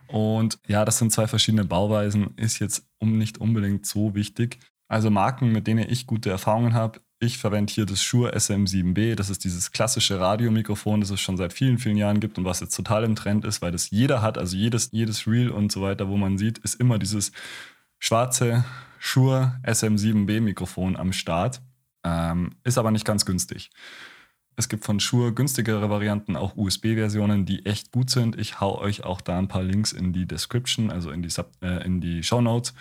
Und 0.08 0.58
ja, 0.66 0.84
das 0.86 0.98
sind 0.98 1.12
zwei 1.12 1.26
verschiedene 1.26 1.64
Bauweisen, 1.64 2.34
ist 2.36 2.58
jetzt 2.58 2.86
um 2.98 3.18
nicht 3.18 3.38
unbedingt 3.38 3.86
so 3.86 4.14
wichtig. 4.14 4.58
Also 4.88 5.10
Marken, 5.10 5.52
mit 5.52 5.66
denen 5.66 5.88
ich 5.88 6.06
gute 6.06 6.30
Erfahrungen 6.30 6.72
habe, 6.72 7.00
ich 7.20 7.38
verwende 7.38 7.72
hier 7.72 7.86
das 7.86 8.02
Shure 8.02 8.34
SM7B. 8.34 9.14
Das 9.14 9.30
ist 9.30 9.44
dieses 9.44 9.72
klassische 9.72 10.20
Radiomikrofon, 10.20 11.00
das 11.00 11.10
es 11.10 11.20
schon 11.20 11.36
seit 11.36 11.52
vielen, 11.52 11.78
vielen 11.78 11.96
Jahren 11.96 12.20
gibt 12.20 12.38
und 12.38 12.44
was 12.44 12.60
jetzt 12.60 12.76
total 12.76 13.04
im 13.04 13.16
Trend 13.16 13.44
ist, 13.44 13.60
weil 13.60 13.72
das 13.72 13.90
jeder 13.90 14.22
hat. 14.22 14.38
Also 14.38 14.56
jedes, 14.56 14.90
jedes 14.92 15.26
Reel 15.26 15.50
und 15.50 15.72
so 15.72 15.82
weiter, 15.82 16.08
wo 16.08 16.16
man 16.16 16.38
sieht, 16.38 16.58
ist 16.58 16.74
immer 16.74 16.98
dieses 16.98 17.32
schwarze 17.98 18.64
Shure 19.00 19.60
SM7B 19.64 20.40
Mikrofon 20.40 20.96
am 20.96 21.12
Start. 21.12 21.60
Ähm, 22.04 22.50
ist 22.62 22.78
aber 22.78 22.92
nicht 22.92 23.04
ganz 23.04 23.26
günstig. 23.26 23.70
Es 24.54 24.68
gibt 24.68 24.84
von 24.84 24.98
Shure 24.98 25.32
günstigere 25.32 25.88
Varianten, 25.90 26.36
auch 26.36 26.56
USB-Versionen, 26.56 27.46
die 27.46 27.64
echt 27.66 27.92
gut 27.92 28.10
sind. 28.10 28.38
Ich 28.38 28.60
hau 28.60 28.78
euch 28.78 29.04
auch 29.04 29.20
da 29.20 29.38
ein 29.38 29.48
paar 29.48 29.62
Links 29.62 29.92
in 29.92 30.12
die 30.12 30.26
Description, 30.26 30.90
also 30.90 31.10
in 31.10 31.22
die, 31.22 31.30
Sub, 31.30 31.52
äh, 31.62 31.84
in 31.84 32.00
die 32.00 32.22
Show 32.22 32.40
Notes. 32.40 32.74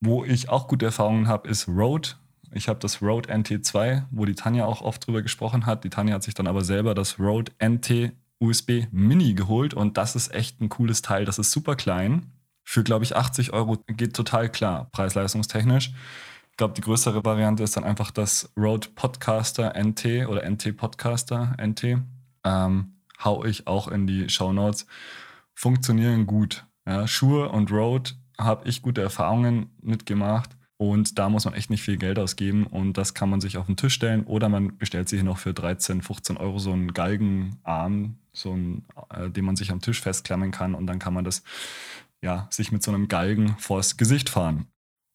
Wo 0.00 0.24
ich 0.24 0.48
auch 0.48 0.68
gute 0.68 0.86
Erfahrungen 0.86 1.28
habe, 1.28 1.48
ist 1.48 1.68
Rode. 1.68 2.10
Ich 2.52 2.68
habe 2.68 2.80
das 2.80 3.00
Rode 3.00 3.32
NT2, 3.32 4.04
wo 4.10 4.24
die 4.24 4.34
Tanja 4.34 4.64
auch 4.64 4.82
oft 4.82 5.06
drüber 5.06 5.22
gesprochen 5.22 5.66
hat. 5.66 5.84
Die 5.84 5.90
Tanja 5.90 6.14
hat 6.14 6.22
sich 6.22 6.34
dann 6.34 6.46
aber 6.46 6.64
selber 6.64 6.94
das 6.94 7.18
Rode 7.18 7.52
NT 7.62 8.12
USB 8.40 8.86
Mini 8.90 9.34
geholt 9.34 9.74
und 9.74 9.96
das 9.96 10.16
ist 10.16 10.34
echt 10.34 10.60
ein 10.60 10.68
cooles 10.68 11.02
Teil. 11.02 11.24
Das 11.24 11.38
ist 11.38 11.52
super 11.52 11.76
klein. 11.76 12.32
Für, 12.64 12.82
glaube 12.82 13.04
ich, 13.04 13.14
80 13.14 13.52
Euro 13.52 13.76
geht 13.86 14.14
total 14.14 14.48
klar, 14.48 14.88
preis-leistungstechnisch. 14.92 15.92
Ich 16.50 16.56
glaube, 16.56 16.74
die 16.74 16.80
größere 16.80 17.24
Variante 17.24 17.62
ist 17.62 17.76
dann 17.76 17.84
einfach 17.84 18.10
das 18.10 18.52
Rode 18.56 18.88
Podcaster 18.94 19.74
NT 19.80 20.26
oder 20.26 20.48
NT 20.48 20.76
Podcaster 20.76 21.56
NT. 21.60 21.98
Ähm, 22.44 22.94
hau 23.22 23.44
ich 23.44 23.66
auch 23.66 23.88
in 23.88 24.06
die 24.06 24.28
Show 24.28 24.52
Notes. 24.52 24.86
Funktionieren 25.54 26.26
gut. 26.26 26.64
Ja, 26.86 27.06
Shure 27.06 27.50
und 27.50 27.70
Rode 27.70 28.12
habe 28.38 28.68
ich 28.68 28.82
gute 28.82 29.02
Erfahrungen 29.02 29.70
mitgemacht. 29.82 30.56
Und 30.80 31.18
da 31.18 31.28
muss 31.28 31.44
man 31.44 31.52
echt 31.52 31.68
nicht 31.68 31.82
viel 31.82 31.98
Geld 31.98 32.18
ausgeben 32.18 32.66
und 32.66 32.94
das 32.94 33.12
kann 33.12 33.28
man 33.28 33.42
sich 33.42 33.58
auf 33.58 33.66
den 33.66 33.76
Tisch 33.76 33.92
stellen 33.92 34.24
oder 34.24 34.48
man 34.48 34.78
bestellt 34.78 35.10
sich 35.10 35.22
noch 35.22 35.36
für 35.36 35.52
13, 35.52 36.00
15 36.00 36.38
Euro 36.38 36.58
so 36.58 36.72
einen 36.72 36.94
Galgenarm, 36.94 38.16
so 38.32 38.52
einen, 38.52 38.86
äh, 39.10 39.28
den 39.28 39.44
man 39.44 39.56
sich 39.56 39.72
am 39.72 39.82
Tisch 39.82 40.00
festklemmen 40.00 40.52
kann 40.52 40.74
und 40.74 40.86
dann 40.86 40.98
kann 40.98 41.12
man 41.12 41.22
das 41.22 41.42
ja, 42.22 42.48
sich 42.48 42.72
mit 42.72 42.82
so 42.82 42.92
einem 42.92 43.08
Galgen 43.08 43.56
vors 43.58 43.98
Gesicht 43.98 44.30
fahren. 44.30 44.68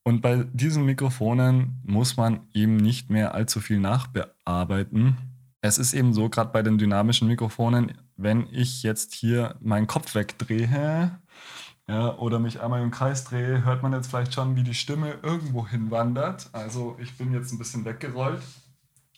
Und 0.04 0.22
bei 0.22 0.46
diesen 0.54 0.86
Mikrofonen 0.86 1.82
muss 1.84 2.16
man 2.16 2.42
eben 2.54 2.78
nicht 2.78 3.10
mehr 3.10 3.34
allzu 3.34 3.60
viel 3.60 3.80
nachbearbeiten. 3.80 5.18
Es 5.62 5.80
ist 5.80 5.96
eben 5.96 6.14
so, 6.14 6.30
gerade 6.30 6.52
bei 6.52 6.62
den 6.62 6.78
dynamischen 6.78 7.28
Mikrofonen, 7.28 7.94
wenn 8.18 8.46
ich 8.52 8.84
jetzt 8.84 9.16
hier 9.16 9.56
meinen 9.62 9.88
Kopf 9.88 10.14
wegdrehe, 10.14 11.20
ja, 11.88 12.16
oder 12.18 12.40
mich 12.40 12.62
einmal 12.62 12.82
im 12.82 12.92
Kreis 12.92 13.26
drehe, 13.26 13.64
hört 13.64 13.84
man 13.84 13.94
jetzt 13.94 14.08
vielleicht 14.08 14.34
schon, 14.34 14.56
wie 14.56 14.64
die 14.64 14.74
Stimme 14.74 15.20
irgendwo 15.22 15.68
hinwandert. 15.68 16.50
Also 16.52 16.98
ich 17.00 17.16
bin 17.18 17.32
jetzt 17.32 17.52
ein 17.52 17.60
bisschen 17.60 17.86
weggerollt. 17.86 18.42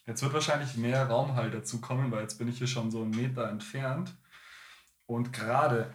Jetzt 0.06 0.22
wird 0.22 0.34
wahrscheinlich 0.34 0.76
mehr 0.78 1.08
Raum 1.08 1.36
halt 1.36 1.54
dazu 1.54 1.80
kommen, 1.80 2.12
weil 2.12 2.22
jetzt 2.22 2.38
bin 2.38 2.48
ich 2.48 2.58
hier 2.58 2.68
schon 2.68 2.92
so 2.92 3.02
einen 3.02 3.12
Meter 3.12 3.50
entfernt. 3.50 4.14
Und 5.06 5.32
gerade 5.32 5.88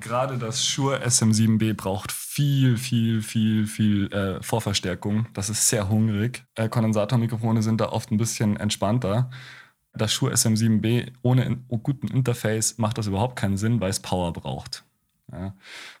gerade 0.00 0.38
das 0.38 0.64
Shure 0.64 1.04
SM7B 1.04 1.74
braucht 1.74 2.12
viel, 2.12 2.76
viel, 2.76 3.22
viel, 3.22 3.66
viel 3.66 4.12
äh, 4.12 4.42
Vorverstärkung. 4.42 5.26
Das 5.34 5.50
ist 5.50 5.68
sehr 5.68 5.88
hungrig. 5.88 6.44
Äh, 6.54 6.68
Kondensatormikrofone 6.68 7.62
sind 7.62 7.80
da 7.80 7.90
oft 7.90 8.10
ein 8.10 8.16
bisschen 8.16 8.56
entspannter. 8.56 9.30
Das 9.92 10.12
Shure 10.12 10.32
SM7B 10.32 11.12
ohne 11.22 11.44
in 11.44 11.66
guten 11.68 12.08
Interface 12.08 12.78
macht 12.78 12.98
das 12.98 13.06
überhaupt 13.06 13.36
keinen 13.36 13.56
Sinn, 13.56 13.80
weil 13.80 13.90
es 13.90 14.00
Power 14.00 14.32
braucht. 14.32 14.84
Ja. 15.32 15.54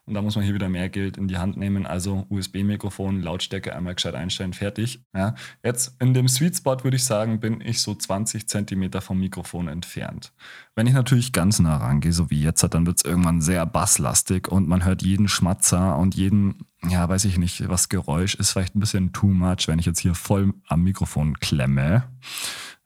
Und 0.04 0.14
da 0.14 0.20
muss 0.20 0.36
man 0.36 0.44
hier 0.44 0.54
wieder 0.54 0.68
mehr 0.68 0.88
Geld 0.90 1.16
in 1.16 1.26
die 1.26 1.38
Hand 1.38 1.56
nehmen. 1.56 1.86
Also 1.86 2.26
USB-Mikrofon, 2.28 3.22
Lautstärke 3.22 3.74
einmal 3.74 3.94
gescheit 3.94 4.14
einstellen, 4.14 4.52
fertig. 4.52 5.04
Ja. 5.14 5.34
Jetzt 5.64 5.96
in 6.00 6.12
dem 6.12 6.28
Sweet 6.28 6.56
Spot 6.56 6.84
würde 6.84 6.96
ich 6.96 7.04
sagen, 7.04 7.40
bin 7.40 7.60
ich 7.62 7.80
so 7.80 7.94
20 7.94 8.46
Zentimeter 8.48 9.00
vom 9.00 9.18
Mikrofon 9.18 9.68
entfernt. 9.68 10.32
Wenn 10.74 10.86
ich 10.86 10.92
natürlich 10.92 11.32
ganz 11.32 11.58
nah 11.60 11.78
rangehe, 11.78 12.12
so 12.12 12.30
wie 12.30 12.42
jetzt, 12.42 12.62
dann 12.62 12.86
wird 12.86 12.98
es 12.98 13.04
irgendwann 13.04 13.40
sehr 13.40 13.64
basslastig 13.64 14.48
und 14.48 14.68
man 14.68 14.84
hört 14.84 15.02
jeden 15.02 15.28
Schmatzer 15.28 15.96
und 15.96 16.14
jeden, 16.14 16.66
ja, 16.86 17.08
weiß 17.08 17.24
ich 17.24 17.38
nicht, 17.38 17.68
was 17.68 17.88
Geräusch 17.88 18.34
ist 18.34 18.52
vielleicht 18.52 18.74
ein 18.74 18.80
bisschen 18.80 19.12
too 19.12 19.28
much, 19.28 19.66
wenn 19.66 19.78
ich 19.78 19.86
jetzt 19.86 20.00
hier 20.00 20.14
voll 20.14 20.52
am 20.68 20.82
Mikrofon 20.82 21.38
klemme. 21.40 22.04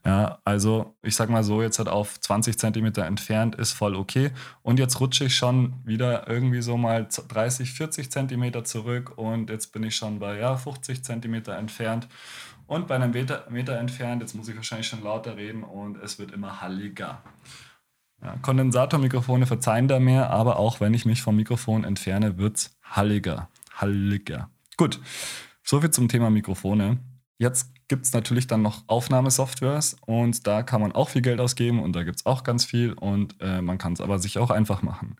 Ja, 0.07 0.38
also 0.45 0.95
ich 1.03 1.16
sag 1.16 1.31
mal 1.31 1.42
so, 1.42 1.62
jetzt 1.62 1.81
halt 1.81 1.88
auf 1.88 2.21
20 2.21 2.57
Zentimeter 2.57 3.05
entfernt 3.05 3.57
ist 3.57 3.73
voll 3.73 3.97
okay. 3.97 4.31
Und 4.62 4.79
jetzt 4.79 5.01
rutsche 5.01 5.25
ich 5.25 5.35
schon 5.35 5.75
wieder 5.85 6.29
irgendwie 6.29 6.62
so 6.62 6.77
mal 6.77 7.09
30, 7.09 7.73
40 7.73 8.12
Zentimeter 8.12 8.62
zurück 8.62 9.19
und 9.19 9.51
jetzt 9.51 9.73
bin 9.73 9.83
ich 9.83 9.97
schon 9.97 10.21
bei 10.21 10.38
ja, 10.38 10.57
50 10.57 11.03
Zentimeter 11.03 11.57
entfernt. 11.57 12.07
Und 12.69 12.87
bei 12.87 12.95
einem 12.95 13.11
Meter, 13.11 13.47
Meter 13.51 13.79
entfernt, 13.81 14.23
jetzt 14.23 14.35
muss 14.35 14.49
ich 14.49 14.55
wahrscheinlich 14.55 14.87
schon 14.87 15.03
lauter 15.03 15.37
reden 15.37 15.64
und 15.64 15.97
es 15.97 16.21
wird 16.21 16.31
immer 16.31 16.61
halliger. 16.61 17.25
Ja, 18.23 18.37
Kondensatormikrofone 18.42 19.47
verzeihen 19.47 19.88
da 19.88 19.99
mehr, 19.99 20.31
aber 20.31 20.61
auch 20.61 20.79
wenn 20.79 20.95
ich 20.95 21.05
mich 21.05 21.21
vom 21.21 21.35
Mikrofon 21.35 21.83
entferne, 21.83 22.38
wird 22.38 22.59
es 22.59 22.79
halliger. 22.85 23.49
Halliger. 23.75 24.51
Gut, 24.77 25.01
soviel 25.64 25.90
zum 25.90 26.07
Thema 26.07 26.31
Mikrofone. 26.31 26.99
Jetzt 27.38 27.75
gibt 27.88 28.05
es 28.05 28.12
natürlich 28.12 28.46
dann 28.46 28.62
noch 28.62 28.83
Aufnahmesoftwares 28.87 29.96
und 30.07 30.46
da 30.46 30.62
kann 30.62 30.81
man 30.81 30.92
auch 30.92 31.09
viel 31.09 31.22
Geld 31.22 31.40
ausgeben 31.40 31.83
und 31.83 31.94
da 31.94 32.03
gibt 32.03 32.18
es 32.18 32.27
auch 32.27 32.42
ganz 32.42 32.64
viel 32.64 32.92
und 32.92 33.37
äh, 33.40 33.62
man 33.62 33.79
kann 33.79 33.92
es 33.92 34.01
aber 34.01 34.18
sich 34.18 34.38
auch 34.38 34.51
einfach 34.51 34.83
machen. 34.83 35.16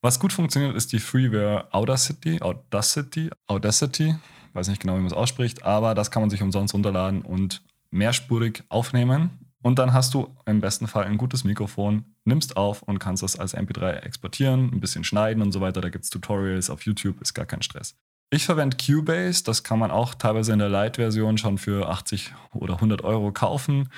Was 0.00 0.20
gut 0.20 0.32
funktioniert, 0.32 0.76
ist 0.76 0.92
die 0.92 1.00
Freeware 1.00 1.68
Audacity, 1.72 2.40
Audacity, 2.40 3.30
Audacity, 3.46 4.14
weiß 4.52 4.68
nicht 4.68 4.80
genau, 4.80 4.94
wie 4.94 4.98
man 4.98 5.08
es 5.08 5.12
ausspricht, 5.12 5.64
aber 5.64 5.94
das 5.94 6.10
kann 6.10 6.22
man 6.22 6.30
sich 6.30 6.42
umsonst 6.42 6.72
runterladen 6.72 7.22
und 7.22 7.62
mehrspurig 7.90 8.62
aufnehmen. 8.68 9.30
Und 9.60 9.80
dann 9.80 9.92
hast 9.92 10.14
du 10.14 10.36
im 10.46 10.60
besten 10.60 10.86
Fall 10.86 11.04
ein 11.04 11.18
gutes 11.18 11.42
Mikrofon, 11.42 12.04
nimmst 12.24 12.56
auf 12.56 12.82
und 12.82 13.00
kannst 13.00 13.24
das 13.24 13.36
als 13.36 13.56
MP3 13.56 14.02
exportieren, 14.02 14.70
ein 14.72 14.80
bisschen 14.80 15.02
schneiden 15.02 15.42
und 15.42 15.50
so 15.50 15.60
weiter. 15.60 15.80
Da 15.80 15.88
gibt 15.88 16.04
es 16.04 16.10
Tutorials 16.10 16.70
auf 16.70 16.82
YouTube, 16.82 17.20
ist 17.20 17.34
gar 17.34 17.44
kein 17.44 17.62
Stress. 17.62 17.96
Ich 18.30 18.44
verwende 18.44 18.76
Cubase, 18.76 19.42
das 19.42 19.64
kann 19.64 19.78
man 19.78 19.90
auch 19.90 20.14
teilweise 20.14 20.52
in 20.52 20.58
der 20.58 20.68
Lite-Version 20.68 21.38
schon 21.38 21.56
für 21.56 21.88
80 21.88 22.34
oder 22.52 22.74
100 22.74 23.02
Euro 23.02 23.32
kaufen. 23.32 23.88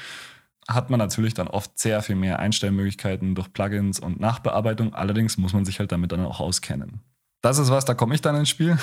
hat 0.69 0.89
man 0.89 0.99
natürlich 0.99 1.35
dann 1.35 1.49
oft 1.49 1.77
sehr 1.77 2.01
viel 2.01 2.15
mehr 2.15 2.39
Einstellmöglichkeiten 2.39 3.35
durch 3.35 3.53
Plugins 3.53 3.99
und 3.99 4.21
Nachbearbeitung. 4.21 4.95
Allerdings 4.95 5.37
muss 5.37 5.53
man 5.53 5.65
sich 5.65 5.81
halt 5.81 5.91
damit 5.91 6.13
dann 6.13 6.25
auch 6.25 6.39
auskennen. 6.39 7.01
Das 7.43 7.59
ist 7.59 7.71
was, 7.71 7.85
da 7.85 7.95
komme 7.95 8.15
ich 8.15 8.21
dann 8.21 8.37
ins 8.37 8.51
Spiel. 8.51 8.79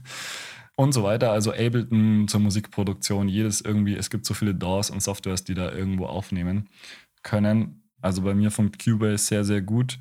und 0.76 0.92
so 0.92 1.02
weiter. 1.02 1.32
Also 1.32 1.52
Ableton 1.52 2.28
zur 2.28 2.40
Musikproduktion, 2.40 3.28
jedes 3.28 3.62
irgendwie, 3.62 3.94
es 3.94 4.10
gibt 4.10 4.26
so 4.26 4.34
viele 4.34 4.54
DAWs 4.54 4.90
und 4.90 5.02
Softwares, 5.02 5.44
die 5.44 5.54
da 5.54 5.72
irgendwo 5.72 6.04
aufnehmen 6.04 6.68
können. 7.22 7.82
Also 8.02 8.20
bei 8.20 8.34
mir 8.34 8.50
funkt 8.50 8.84
Cubase 8.84 9.24
sehr, 9.24 9.44
sehr 9.44 9.62
gut 9.62 9.98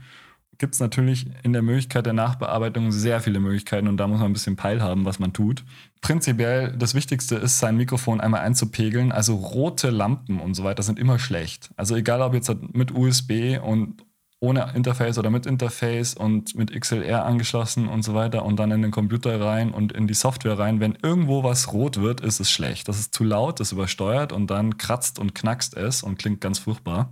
gibt 0.57 0.73
es 0.73 0.79
natürlich 0.79 1.27
in 1.43 1.53
der 1.53 1.61
Möglichkeit 1.61 2.05
der 2.05 2.13
Nachbearbeitung 2.13 2.91
sehr 2.91 3.21
viele 3.21 3.39
Möglichkeiten 3.39 3.87
und 3.87 3.97
da 3.97 4.07
muss 4.07 4.19
man 4.19 4.29
ein 4.29 4.33
bisschen 4.33 4.55
Peil 4.55 4.81
haben, 4.81 5.05
was 5.05 5.19
man 5.19 5.33
tut. 5.33 5.63
Prinzipiell 6.01 6.75
das 6.77 6.95
Wichtigste 6.95 7.35
ist, 7.35 7.59
sein 7.59 7.77
Mikrofon 7.77 8.21
einmal 8.21 8.41
einzupegeln. 8.41 9.11
Also 9.11 9.35
rote 9.35 9.89
Lampen 9.89 10.39
und 10.39 10.53
so 10.53 10.63
weiter 10.63 10.83
sind 10.83 10.99
immer 10.99 11.19
schlecht. 11.19 11.71
Also 11.77 11.95
egal 11.95 12.21
ob 12.21 12.33
jetzt 12.33 12.51
mit 12.73 12.91
USB 12.91 13.59
und 13.61 14.03
ohne 14.39 14.73
Interface 14.75 15.17
oder 15.17 15.29
mit 15.29 15.45
Interface 15.45 16.13
und 16.13 16.55
mit 16.55 16.71
XLR 16.77 17.25
angeschlossen 17.25 17.87
und 17.87 18.03
so 18.03 18.13
weiter 18.13 18.43
und 18.43 18.57
dann 18.57 18.71
in 18.71 18.81
den 18.81 18.91
Computer 18.91 19.39
rein 19.39 19.71
und 19.71 19.93
in 19.93 20.07
die 20.07 20.13
Software 20.13 20.59
rein. 20.59 20.79
Wenn 20.79 20.97
irgendwo 21.01 21.43
was 21.43 21.71
rot 21.73 22.01
wird, 22.01 22.21
ist 22.21 22.39
es 22.39 22.51
schlecht. 22.51 22.87
Das 22.87 22.99
ist 22.99 23.13
zu 23.13 23.23
laut, 23.23 23.59
das 23.59 23.71
übersteuert 23.71 24.33
und 24.33 24.47
dann 24.47 24.77
kratzt 24.77 25.19
und 25.19 25.33
knackst 25.33 25.75
es 25.75 26.03
und 26.03 26.19
klingt 26.19 26.41
ganz 26.41 26.59
furchtbar. 26.59 27.09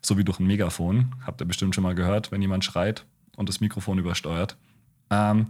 So 0.00 0.16
wie 0.16 0.24
durch 0.24 0.40
ein 0.40 0.46
Megafon. 0.46 1.14
Habt 1.26 1.40
ihr 1.40 1.46
bestimmt 1.46 1.74
schon 1.74 1.84
mal 1.84 1.94
gehört, 1.94 2.32
wenn 2.32 2.40
jemand 2.40 2.64
schreit 2.64 3.04
und 3.36 3.48
das 3.48 3.60
Mikrofon 3.60 3.98
übersteuert. 3.98 4.56
Ähm, 5.10 5.48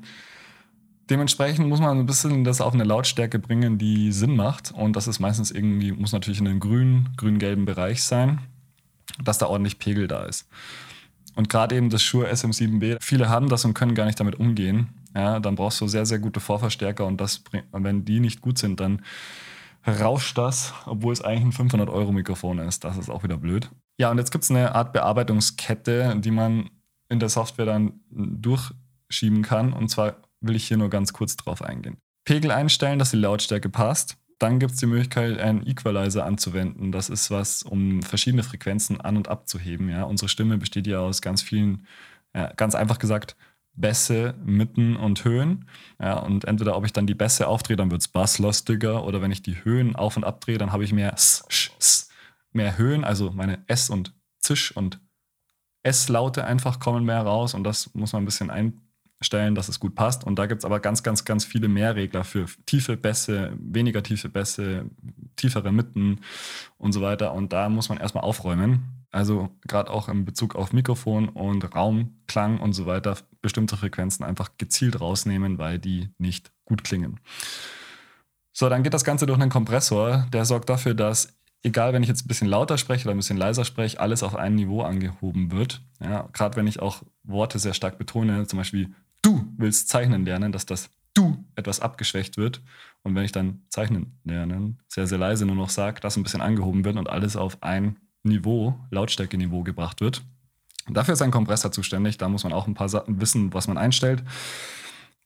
dementsprechend 1.08 1.68
muss 1.68 1.80
man 1.80 1.98
ein 1.98 2.06
bisschen 2.06 2.42
das 2.42 2.60
auf 2.60 2.74
eine 2.74 2.84
Lautstärke 2.84 3.38
bringen, 3.38 3.78
die 3.78 4.12
Sinn 4.12 4.34
macht. 4.34 4.72
Und 4.72 4.96
das 4.96 5.06
ist 5.06 5.20
meistens 5.20 5.52
irgendwie, 5.52 5.92
muss 5.92 6.12
natürlich 6.12 6.40
in 6.40 6.48
einem 6.48 6.60
grün, 6.60 7.10
grün-gelben 7.16 7.64
Bereich 7.64 8.02
sein, 8.02 8.40
dass 9.22 9.38
da 9.38 9.46
ordentlich 9.46 9.78
Pegel 9.78 10.08
da 10.08 10.24
ist. 10.24 10.48
Und 11.34 11.48
gerade 11.48 11.76
eben 11.76 11.90
das 11.90 12.02
Shure 12.02 12.30
SM7B, 12.30 12.98
viele 13.00 13.28
haben 13.28 13.48
das 13.48 13.64
und 13.64 13.74
können 13.74 13.94
gar 13.94 14.06
nicht 14.06 14.20
damit 14.20 14.38
umgehen. 14.38 14.88
Ja, 15.14 15.40
dann 15.40 15.56
brauchst 15.56 15.80
du 15.80 15.86
sehr, 15.86 16.06
sehr 16.06 16.18
gute 16.18 16.40
Vorverstärker 16.40 17.06
und 17.06 17.20
das 17.20 17.38
bringt, 17.38 17.66
wenn 17.72 18.04
die 18.04 18.20
nicht 18.20 18.40
gut 18.40 18.58
sind, 18.58 18.80
dann 18.80 19.02
rauscht 19.86 20.38
das, 20.38 20.72
obwohl 20.86 21.12
es 21.12 21.22
eigentlich 21.22 21.58
ein 21.58 21.68
500-Euro-Mikrofon 21.68 22.58
ist. 22.60 22.84
Das 22.84 22.96
ist 22.96 23.10
auch 23.10 23.22
wieder 23.22 23.36
blöd. 23.36 23.70
Ja, 23.98 24.10
und 24.10 24.18
jetzt 24.18 24.30
gibt 24.30 24.44
es 24.44 24.50
eine 24.50 24.74
Art 24.74 24.92
Bearbeitungskette, 24.92 26.16
die 26.18 26.30
man 26.30 26.70
in 27.08 27.18
der 27.18 27.28
Software 27.28 27.66
dann 27.66 28.00
durchschieben 28.10 29.42
kann. 29.42 29.72
Und 29.72 29.88
zwar 29.88 30.16
will 30.40 30.56
ich 30.56 30.66
hier 30.66 30.76
nur 30.76 30.88
ganz 30.88 31.12
kurz 31.12 31.36
drauf 31.36 31.62
eingehen. 31.62 31.98
Pegel 32.24 32.50
einstellen, 32.50 32.98
dass 32.98 33.10
die 33.10 33.16
Lautstärke 33.16 33.68
passt. 33.68 34.16
Dann 34.42 34.58
gibt 34.58 34.72
es 34.72 34.80
die 34.80 34.86
Möglichkeit, 34.86 35.38
einen 35.38 35.64
Equalizer 35.64 36.24
anzuwenden. 36.24 36.90
Das 36.90 37.08
ist 37.08 37.30
was, 37.30 37.62
um 37.62 38.02
verschiedene 38.02 38.42
Frequenzen 38.42 39.00
an- 39.00 39.16
und 39.16 39.28
abzuheben. 39.28 39.88
Ja? 39.88 40.02
Unsere 40.02 40.28
Stimme 40.28 40.58
besteht 40.58 40.88
ja 40.88 40.98
aus 40.98 41.22
ganz 41.22 41.42
vielen, 41.42 41.86
ja, 42.34 42.52
ganz 42.54 42.74
einfach 42.74 42.98
gesagt, 42.98 43.36
Bässe, 43.74 44.34
Mitten 44.44 44.96
und 44.96 45.24
Höhen. 45.24 45.66
Ja, 46.00 46.18
und 46.18 46.44
entweder 46.44 46.76
ob 46.76 46.84
ich 46.84 46.92
dann 46.92 47.06
die 47.06 47.14
Bässe 47.14 47.46
aufdrehe, 47.46 47.76
dann 47.76 47.92
wird 47.92 48.00
es 48.00 48.08
basslastiger, 48.08 49.04
oder 49.04 49.22
wenn 49.22 49.30
ich 49.30 49.42
die 49.42 49.64
Höhen 49.64 49.94
auf 49.94 50.16
und 50.16 50.24
abdrehe, 50.24 50.58
dann 50.58 50.72
habe 50.72 50.82
ich 50.82 50.92
mehr 50.92 51.12
S, 51.12 51.44
Sch, 51.48 51.70
S, 51.78 52.10
mehr 52.52 52.76
Höhen, 52.76 53.04
also 53.04 53.30
meine 53.30 53.62
S 53.68 53.90
und 53.90 54.12
Zisch 54.40 54.76
und 54.76 55.00
S-Laute 55.84 56.44
einfach 56.44 56.80
kommen 56.80 57.04
mehr 57.04 57.22
raus 57.22 57.54
und 57.54 57.64
das 57.64 57.94
muss 57.94 58.12
man 58.12 58.22
ein 58.22 58.26
bisschen 58.26 58.50
ein, 58.50 58.81
stellen, 59.22 59.54
dass 59.54 59.68
es 59.68 59.80
gut 59.80 59.94
passt. 59.94 60.24
Und 60.24 60.38
da 60.38 60.46
gibt 60.46 60.60
es 60.60 60.64
aber 60.64 60.80
ganz, 60.80 61.02
ganz, 61.02 61.24
ganz 61.24 61.44
viele 61.44 61.68
mehr 61.68 61.96
Regler 61.96 62.24
für 62.24 62.46
tiefe 62.66 62.96
Bässe, 62.96 63.52
weniger 63.58 64.02
tiefe 64.02 64.28
Bässe, 64.28 64.86
tiefere 65.36 65.72
Mitten 65.72 66.20
und 66.78 66.92
so 66.92 67.00
weiter. 67.02 67.32
Und 67.32 67.52
da 67.52 67.68
muss 67.68 67.88
man 67.88 67.98
erstmal 67.98 68.24
aufräumen. 68.24 69.02
Also 69.10 69.50
gerade 69.66 69.90
auch 69.90 70.08
in 70.08 70.24
Bezug 70.24 70.54
auf 70.54 70.72
Mikrofon 70.72 71.28
und 71.28 71.74
Raumklang 71.74 72.58
und 72.60 72.72
so 72.72 72.86
weiter, 72.86 73.16
bestimmte 73.42 73.76
Frequenzen 73.76 74.24
einfach 74.24 74.52
gezielt 74.56 75.00
rausnehmen, 75.00 75.58
weil 75.58 75.78
die 75.78 76.08
nicht 76.18 76.50
gut 76.64 76.82
klingen. 76.82 77.20
So, 78.54 78.68
dann 78.68 78.82
geht 78.82 78.94
das 78.94 79.04
Ganze 79.04 79.26
durch 79.26 79.40
einen 79.40 79.50
Kompressor, 79.50 80.26
der 80.32 80.44
sorgt 80.44 80.70
dafür, 80.70 80.94
dass 80.94 81.36
egal, 81.62 81.92
wenn 81.92 82.02
ich 82.02 82.08
jetzt 82.08 82.24
ein 82.24 82.28
bisschen 82.28 82.48
lauter 82.48 82.78
spreche 82.78 83.04
oder 83.04 83.14
ein 83.14 83.18
bisschen 83.18 83.36
leiser 83.36 83.64
spreche, 83.64 84.00
alles 84.00 84.22
auf 84.22 84.34
ein 84.34 84.54
Niveau 84.54 84.82
angehoben 84.82 85.50
wird. 85.52 85.82
Ja, 86.00 86.28
Gerade 86.32 86.56
wenn 86.56 86.66
ich 86.66 86.80
auch 86.80 87.02
Worte 87.22 87.58
sehr 87.58 87.74
stark 87.74 87.98
betone, 87.98 88.46
zum 88.46 88.58
Beispiel 88.58 88.94
du 89.22 89.52
willst 89.56 89.88
zeichnen 89.88 90.24
lernen, 90.24 90.52
dass 90.52 90.66
das 90.66 90.90
du 91.14 91.44
etwas 91.56 91.80
abgeschwächt 91.80 92.36
wird. 92.36 92.62
Und 93.02 93.14
wenn 93.14 93.24
ich 93.24 93.32
dann 93.32 93.62
zeichnen 93.68 94.18
lernen 94.24 94.78
sehr, 94.88 95.06
sehr 95.06 95.18
leise 95.18 95.46
nur 95.46 95.56
noch 95.56 95.70
sage, 95.70 96.00
das 96.00 96.16
ein 96.16 96.22
bisschen 96.22 96.40
angehoben 96.40 96.84
wird 96.84 96.96
und 96.96 97.08
alles 97.08 97.36
auf 97.36 97.62
ein 97.62 97.98
Niveau, 98.22 98.78
Lautstärke-Niveau 98.90 99.62
gebracht 99.62 100.00
wird. 100.00 100.22
Dafür 100.88 101.14
ist 101.14 101.22
ein 101.22 101.30
Kompressor 101.30 101.72
zuständig. 101.72 102.18
Da 102.18 102.28
muss 102.28 102.44
man 102.44 102.52
auch 102.52 102.66
ein 102.66 102.74
paar 102.74 102.88
Sachen 102.88 103.20
wissen, 103.20 103.52
was 103.54 103.68
man 103.68 103.78
einstellt. 103.78 104.22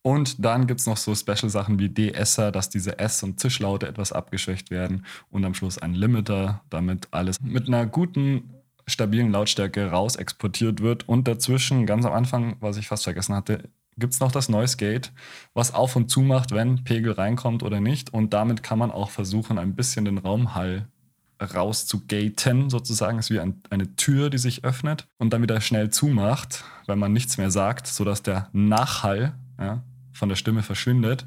Und 0.03 0.45
dann 0.45 0.67
gibt 0.67 0.81
es 0.81 0.87
noch 0.87 0.97
so 0.97 1.15
Special-Sachen 1.15 1.79
wie 1.79 1.93
DSer, 1.93 2.53
dass 2.53 2.69
diese 2.69 2.99
S- 2.99 3.23
und 3.23 3.41
Zischlaute 3.41 3.89
etwas 3.89 4.13
abgeschwächt 4.13 4.71
werden. 4.71 5.05
Und 5.31 5.45
am 5.45 5.55
Schluss 5.55 5.79
ein 5.79 5.95
Limiter, 5.95 6.63
damit 6.71 7.09
alles 7.11 7.41
mit 7.41 7.67
einer 7.67 7.87
guten 7.87 8.55
stabilen 8.87 9.33
Lautstärke 9.33 9.91
raus 9.91 10.17
exportiert 10.17 10.81
wird. 10.81 11.09
Und 11.09 11.27
dazwischen, 11.27 11.87
ganz 11.87 12.05
am 12.05 12.13
Anfang, 12.13 12.57
was 12.61 12.77
ich 12.77 12.87
fast 12.87 13.05
vergessen 13.05 13.35
hatte, 13.35 13.69
gibt 13.99 14.15
es 14.15 14.21
noch 14.21 14.33
das 14.33 14.49
Noise 14.49 14.77
Gate, 14.77 15.13
was 15.55 15.73
auf 15.73 15.97
und 15.97 16.11
zu 16.11 16.21
macht, 16.21 16.53
wenn 16.53 16.85
Pegel 16.85 17.13
reinkommt 17.13 17.63
oder 17.63 17.81
nicht. 17.81 18.13
Und 18.13 18.33
damit 18.35 18.63
kann 18.63 18.79
man 18.79 18.91
auch 18.91 19.11
versuchen, 19.11 19.59
ein 19.59 19.75
bisschen 19.75 20.05
den 20.05 20.19
Raumhall 20.19 20.89
rauszugaten, 21.41 22.71
sozusagen. 22.71 23.19
Es 23.19 23.27
ist 23.27 23.31
wie 23.31 23.41
ein, 23.41 23.63
eine 23.71 23.95
Tür, 23.97 24.31
die 24.31 24.39
sich 24.39 24.65
öffnet 24.65 25.07
und 25.19 25.33
dann 25.33 25.43
wieder 25.43 25.61
schnell 25.61 25.91
zumacht, 25.91 26.65
weil 26.87 26.97
man 26.97 27.13
nichts 27.13 27.39
mehr 27.39 27.51
sagt, 27.51 27.87
sodass 27.87 28.23
der 28.23 28.49
Nachhall 28.53 29.35
ja, 29.59 29.83
von 30.13 30.29
der 30.29 30.37
Stimme 30.37 30.63
verschwindet. 30.63 31.27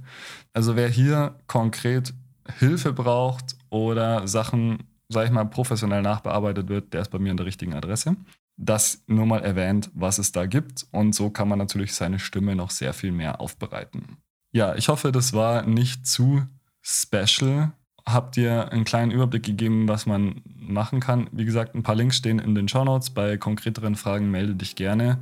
Also 0.53 0.75
wer 0.75 0.89
hier 0.89 1.35
konkret 1.47 2.13
Hilfe 2.57 2.93
braucht 2.93 3.55
oder 3.69 4.27
Sachen, 4.27 4.79
sag 5.09 5.25
ich 5.25 5.31
mal, 5.31 5.45
professionell 5.45 6.01
nachbearbeitet 6.01 6.69
wird, 6.69 6.93
der 6.93 7.01
ist 7.01 7.11
bei 7.11 7.19
mir 7.19 7.31
an 7.31 7.37
der 7.37 7.45
richtigen 7.45 7.73
Adresse 7.73 8.15
das 8.59 9.03
nur 9.07 9.25
mal 9.25 9.43
erwähnt, 9.43 9.89
was 9.93 10.17
es 10.19 10.31
da 10.31 10.45
gibt. 10.45 10.85
Und 10.91 11.15
so 11.15 11.29
kann 11.29 11.47
man 11.47 11.57
natürlich 11.57 11.93
seine 11.93 12.19
Stimme 12.19 12.55
noch 12.55 12.71
sehr 12.71 12.93
viel 12.93 13.11
mehr 13.11 13.39
aufbereiten. 13.39 14.17
Ja, 14.51 14.75
ich 14.75 14.89
hoffe, 14.89 15.11
das 15.11 15.33
war 15.33 15.63
nicht 15.63 16.05
zu 16.05 16.43
special. 16.81 17.71
Habt 18.05 18.37
ihr 18.37 18.71
einen 18.71 18.83
kleinen 18.83 19.11
Überblick 19.11 19.43
gegeben, 19.43 19.87
was 19.87 20.05
man 20.05 20.41
machen 20.45 20.99
kann? 20.99 21.29
Wie 21.31 21.45
gesagt, 21.45 21.73
ein 21.73 21.83
paar 21.83 21.95
Links 21.95 22.17
stehen 22.17 22.39
in 22.39 22.53
den 22.53 22.67
Show 22.67 22.83
Notes. 22.83 23.11
Bei 23.11 23.37
konkreteren 23.37 23.95
Fragen 23.95 24.29
melde 24.29 24.55
dich 24.55 24.75
gerne 24.75 25.19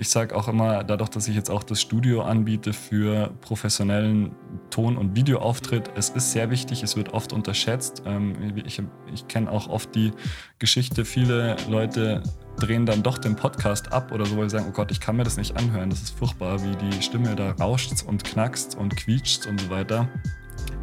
ich 0.00 0.10
sage 0.10 0.36
auch 0.36 0.46
immer, 0.46 0.84
dadurch, 0.84 1.10
dass 1.10 1.26
ich 1.26 1.34
jetzt 1.34 1.50
auch 1.50 1.64
das 1.64 1.80
Studio 1.80 2.22
anbiete 2.22 2.72
für 2.72 3.30
professionellen 3.40 4.30
Ton- 4.70 4.96
und 4.96 5.16
Videoauftritt, 5.16 5.90
es 5.96 6.10
ist 6.10 6.30
sehr 6.30 6.50
wichtig, 6.50 6.84
es 6.84 6.96
wird 6.96 7.12
oft 7.14 7.32
unterschätzt. 7.32 8.04
Ähm, 8.06 8.56
ich, 8.64 8.80
ich 9.12 9.26
kenne 9.26 9.50
auch 9.50 9.68
oft 9.68 9.92
die 9.96 10.12
Geschichte, 10.60 11.04
viele 11.04 11.56
Leute 11.68 12.22
drehen 12.60 12.86
dann 12.86 13.02
doch 13.02 13.18
den 13.18 13.34
Podcast 13.34 13.92
ab 13.92 14.12
oder 14.12 14.24
so, 14.24 14.36
weil 14.36 14.48
sie 14.48 14.56
sagen, 14.58 14.68
oh 14.68 14.72
Gott, 14.72 14.92
ich 14.92 15.00
kann 15.00 15.16
mir 15.16 15.24
das 15.24 15.36
nicht 15.36 15.56
anhören, 15.56 15.90
das 15.90 16.00
ist 16.00 16.16
furchtbar, 16.16 16.62
wie 16.62 16.76
die 16.76 17.02
Stimme 17.02 17.34
da 17.34 17.50
rauscht 17.52 17.92
und 18.06 18.22
knackst 18.22 18.76
und 18.76 18.96
quietscht 18.96 19.46
und 19.46 19.60
so 19.60 19.68
weiter. 19.68 20.08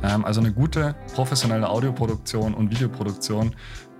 Ähm, 0.03 0.25
also 0.25 0.41
eine 0.41 0.51
gute 0.51 0.95
professionelle 1.13 1.69
Audioproduktion 1.69 2.53
und 2.53 2.69
Videoproduktion 2.69 3.55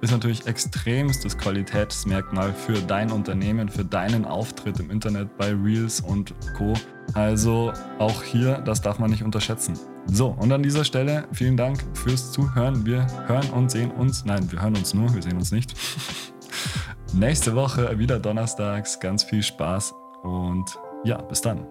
ist 0.06 0.12
natürlich 0.12 0.46
extremstes 0.46 1.36
Qualitätsmerkmal 1.36 2.54
für 2.54 2.74
dein 2.74 3.12
Unternehmen, 3.12 3.70
für 3.70 3.84
deinen 3.84 4.26
Auftritt 4.26 4.80
im 4.80 4.92
Internet 4.92 5.36
bei 5.38 5.52
Reels 5.52 6.00
und 6.00 6.34
Co. 6.56 6.76
Also 7.14 7.74
auch 7.98 8.22
hier, 8.22 8.60
das 8.60 8.82
darf 8.82 9.00
man 9.00 9.10
nicht 9.10 9.24
unterschätzen. 9.24 9.74
So, 10.06 10.28
und 10.28 10.52
an 10.52 10.62
dieser 10.62 10.86
Stelle 10.86 11.28
vielen 11.32 11.58
Dank 11.58 11.84
fürs 11.94 12.32
Zuhören. 12.32 12.86
Wir 12.86 13.08
hören 13.26 13.50
und 13.50 13.72
sehen 13.72 13.90
uns, 13.90 14.26
nein, 14.26 14.52
wir 14.52 14.62
hören 14.62 14.76
uns 14.76 14.94
nur, 14.94 15.12
wir 15.14 15.24
sehen 15.24 15.38
uns 15.38 15.52
nicht. 15.52 15.74
Nächste 17.14 17.56
Woche 17.56 17.98
wieder 17.98 18.20
donnerstags. 18.20 19.00
Ganz 19.00 19.24
viel 19.24 19.42
Spaß 19.42 19.92
und 20.22 20.66
ja, 21.04 21.20
bis 21.20 21.42
dann. 21.42 21.66